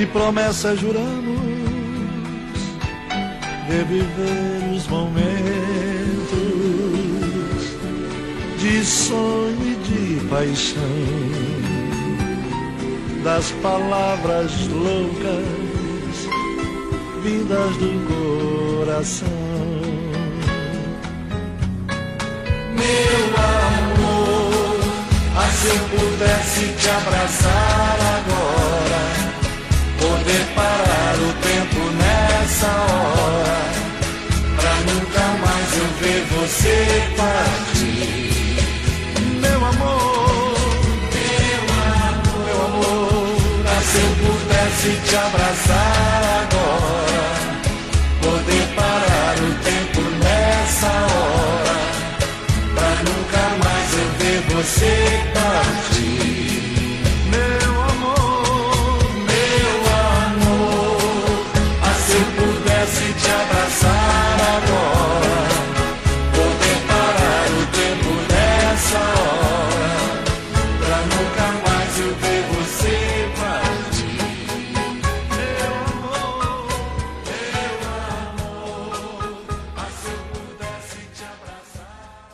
e 0.00 0.06
promessas 0.06 0.80
juramos 0.80 1.40
reviver 3.68 4.74
os 4.74 4.88
momentos 4.88 5.20
de 8.58 8.84
sonho 8.84 9.58
e 9.62 9.76
de 9.76 10.26
paixão 10.26 11.59
das 13.22 13.50
palavras 13.62 14.50
loucas 14.68 15.70
vindas 17.22 17.76
do 17.76 17.90
coração. 18.08 19.28
Meu 22.74 23.26
amor, 23.36 24.80
ah, 25.36 25.50
se 25.50 25.68
eu 25.68 25.78
pudesse 25.98 26.66
te 26.78 26.88
abraçar 26.88 27.98
agora, 28.16 29.02
poder 30.00 30.44
parar 30.54 31.16
o 31.18 31.32
tempo 31.42 31.80
nessa 32.00 32.70
hora, 32.94 33.60
pra 34.56 34.74
nunca 34.92 35.24
mais 35.44 35.68
eu 35.76 35.88
ver 36.00 36.24
você 36.24 36.76
partir. 37.16 38.29
Pudesse 44.80 45.00
te 45.08 45.16
abraçar 45.16 46.22
agora, 46.42 47.60
poder 48.22 48.66
parar 48.74 49.34
o 49.38 49.54
tempo 49.62 50.00
nessa 50.18 50.86
hora, 50.86 51.78
pra 52.74 52.90
nunca 53.04 53.42
mais 53.62 53.92
eu 53.92 54.08
ver 54.18 54.40
você 54.54 55.29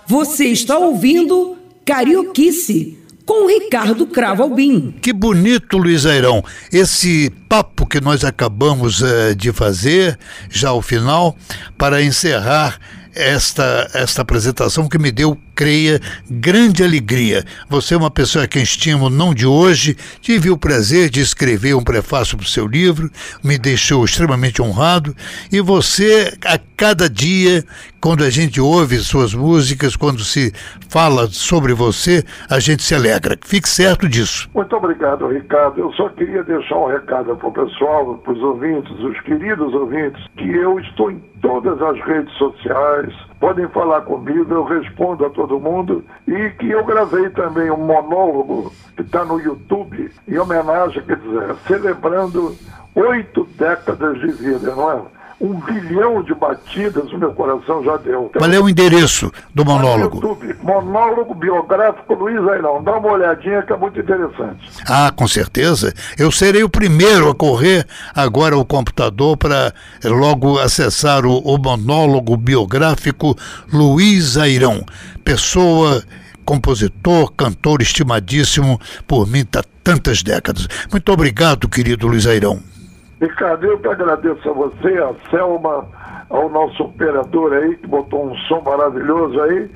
Você 0.08 0.44
está 0.46 0.78
ouvindo 0.78 1.56
Carioquice 1.84 2.96
com 3.24 3.48
Ricardo 3.48 4.06
Cravo 4.06 4.44
Albim. 4.44 4.94
Que 5.02 5.12
bonito, 5.12 5.76
Luiz 5.76 6.06
Airão. 6.06 6.44
Esse 6.72 7.28
papo 7.48 7.84
que 7.84 8.00
nós 8.00 8.24
acabamos 8.24 9.02
uh, 9.02 9.34
de 9.36 9.52
fazer, 9.52 10.16
já 10.48 10.68
ao 10.68 10.80
final, 10.80 11.36
para 11.76 12.02
encerrar 12.02 12.78
esta, 13.12 13.90
esta 13.94 14.22
apresentação 14.22 14.88
que 14.88 14.96
me 14.96 15.10
deu 15.10 15.36
creia, 15.56 15.98
grande 16.30 16.84
alegria. 16.84 17.42
Você 17.68 17.94
é 17.94 17.96
uma 17.96 18.10
pessoa 18.10 18.44
a 18.44 18.48
quem 18.48 18.62
estimo 18.62 19.08
não 19.08 19.32
de 19.34 19.46
hoje. 19.46 19.96
Tive 20.20 20.50
o 20.50 20.58
prazer 20.58 21.08
de 21.08 21.20
escrever 21.20 21.74
um 21.74 21.82
prefácio 21.82 22.36
para 22.36 22.44
o 22.44 22.48
seu 22.48 22.66
livro, 22.66 23.10
me 23.42 23.58
deixou 23.58 24.04
extremamente 24.04 24.60
honrado. 24.60 25.16
E 25.50 25.60
você, 25.60 26.36
a 26.44 26.58
cada 26.76 27.08
dia, 27.08 27.64
quando 28.00 28.22
a 28.22 28.30
gente 28.30 28.60
ouve 28.60 28.98
suas 28.98 29.32
músicas, 29.34 29.96
quando 29.96 30.20
se 30.20 30.52
fala 30.88 31.26
sobre 31.28 31.72
você, 31.72 32.22
a 32.50 32.60
gente 32.60 32.82
se 32.82 32.94
alegra. 32.94 33.36
Fique 33.44 33.68
certo 33.68 34.06
disso. 34.08 34.48
Muito 34.54 34.76
obrigado, 34.76 35.26
Ricardo. 35.26 35.80
Eu 35.80 35.92
só 35.94 36.10
queria 36.10 36.44
deixar 36.44 36.76
um 36.76 36.86
recado 36.86 37.34
para 37.34 37.48
o 37.48 37.52
pessoal, 37.52 38.14
para 38.18 38.32
os 38.32 38.42
ouvintes, 38.42 38.92
os 39.00 39.18
queridos 39.22 39.72
ouvintes, 39.72 40.22
que 40.36 40.48
eu 40.50 40.78
estou 40.80 41.10
em 41.10 41.18
todas 41.40 41.80
as 41.80 41.98
redes 42.04 42.32
sociais. 42.36 43.12
Podem 43.38 43.68
falar 43.68 44.00
comigo, 44.02 44.52
eu 44.52 44.64
respondo 44.64 45.26
a 45.26 45.30
todo 45.30 45.60
mundo. 45.60 46.04
E 46.26 46.50
que 46.50 46.70
eu 46.70 46.84
gravei 46.84 47.28
também 47.30 47.70
um 47.70 47.76
monólogo 47.76 48.72
que 48.96 49.02
está 49.02 49.24
no 49.24 49.40
YouTube, 49.40 50.10
em 50.26 50.38
homenagem, 50.38 51.02
quer 51.02 51.16
dizer, 51.16 51.56
celebrando 51.66 52.56
oito 52.94 53.44
décadas 53.56 54.18
de 54.20 54.28
vida, 54.32 54.74
não 54.74 54.90
é? 54.90 55.15
Um 55.40 55.60
bilhão 55.60 56.22
de 56.22 56.34
batidas 56.34 57.12
o 57.12 57.18
meu 57.18 57.32
coração 57.32 57.84
já 57.84 57.96
deu. 57.98 58.30
Qual 58.36 58.50
é 58.50 58.58
o 58.58 58.68
endereço 58.68 59.30
do 59.54 59.64
monólogo? 59.64 60.16
YouTube, 60.16 60.56
monólogo 60.62 61.34
biográfico 61.34 62.14
Luiz 62.14 62.40
Airão. 62.48 62.82
Dá 62.82 62.96
uma 62.96 63.12
olhadinha 63.12 63.62
que 63.62 63.72
é 63.72 63.76
muito 63.76 64.00
interessante. 64.00 64.70
Ah, 64.88 65.12
com 65.14 65.28
certeza. 65.28 65.92
Eu 66.18 66.32
serei 66.32 66.62
o 66.62 66.70
primeiro 66.70 67.28
a 67.28 67.34
correr 67.34 67.86
agora 68.14 68.54
ao 68.54 68.64
computador 68.64 69.36
para 69.36 69.74
logo 70.04 70.58
acessar 70.58 71.26
o, 71.26 71.38
o 71.38 71.58
monólogo 71.58 72.36
biográfico 72.36 73.36
Luiz 73.70 74.38
Airão. 74.38 74.84
Pessoa 75.22 76.02
compositor, 76.46 77.32
cantor 77.32 77.82
estimadíssimo 77.82 78.80
por 79.06 79.26
mim 79.26 79.44
há 79.54 79.62
tantas 79.82 80.22
décadas. 80.22 80.68
Muito 80.90 81.12
obrigado, 81.12 81.68
querido 81.68 82.06
Luiz 82.06 82.26
Airão. 82.26 82.75
Ricardo, 83.20 83.66
eu 83.66 83.78
que 83.78 83.88
agradeço 83.88 84.48
a 84.48 84.52
você, 84.52 84.88
a 84.98 85.12
Selma, 85.30 85.86
ao 86.28 86.50
nosso 86.50 86.82
operador 86.82 87.52
aí, 87.52 87.76
que 87.76 87.86
botou 87.86 88.30
um 88.30 88.36
som 88.48 88.60
maravilhoso 88.60 89.40
aí. 89.42 89.70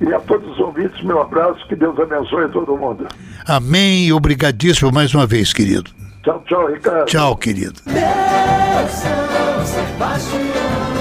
E 0.00 0.14
a 0.14 0.20
todos 0.20 0.48
os 0.52 0.58
ouvintes, 0.60 1.02
meu 1.02 1.20
abraço, 1.20 1.66
que 1.66 1.74
Deus 1.74 1.98
abençoe 1.98 2.48
todo 2.50 2.76
mundo. 2.76 3.06
Amém, 3.46 4.12
obrigadíssimo 4.12 4.92
mais 4.92 5.12
uma 5.12 5.26
vez, 5.26 5.52
querido. 5.52 5.90
Tchau, 6.22 6.42
tchau, 6.46 6.66
Ricardo. 6.68 7.06
Tchau, 7.06 7.36
querido. 7.36 7.80
Meu 7.86 8.88
São 8.88 9.66
Sebastião, 9.66 10.97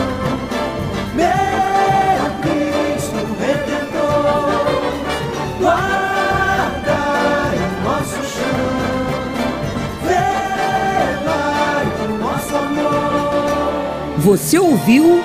Você 14.28 14.60
ouviu 14.60 15.24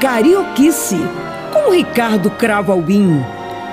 Carioquice 0.00 0.96
com 1.52 1.72
Ricardo 1.72 2.30
Cravo 2.30 2.70
Albim. 2.70 3.20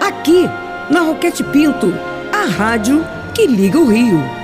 Aqui 0.01 0.49
na 0.89 1.01
Roquete 1.01 1.43
Pinto, 1.43 1.93
a 2.33 2.47
rádio 2.47 3.05
que 3.35 3.45
liga 3.45 3.79
o 3.79 3.85
Rio. 3.85 4.42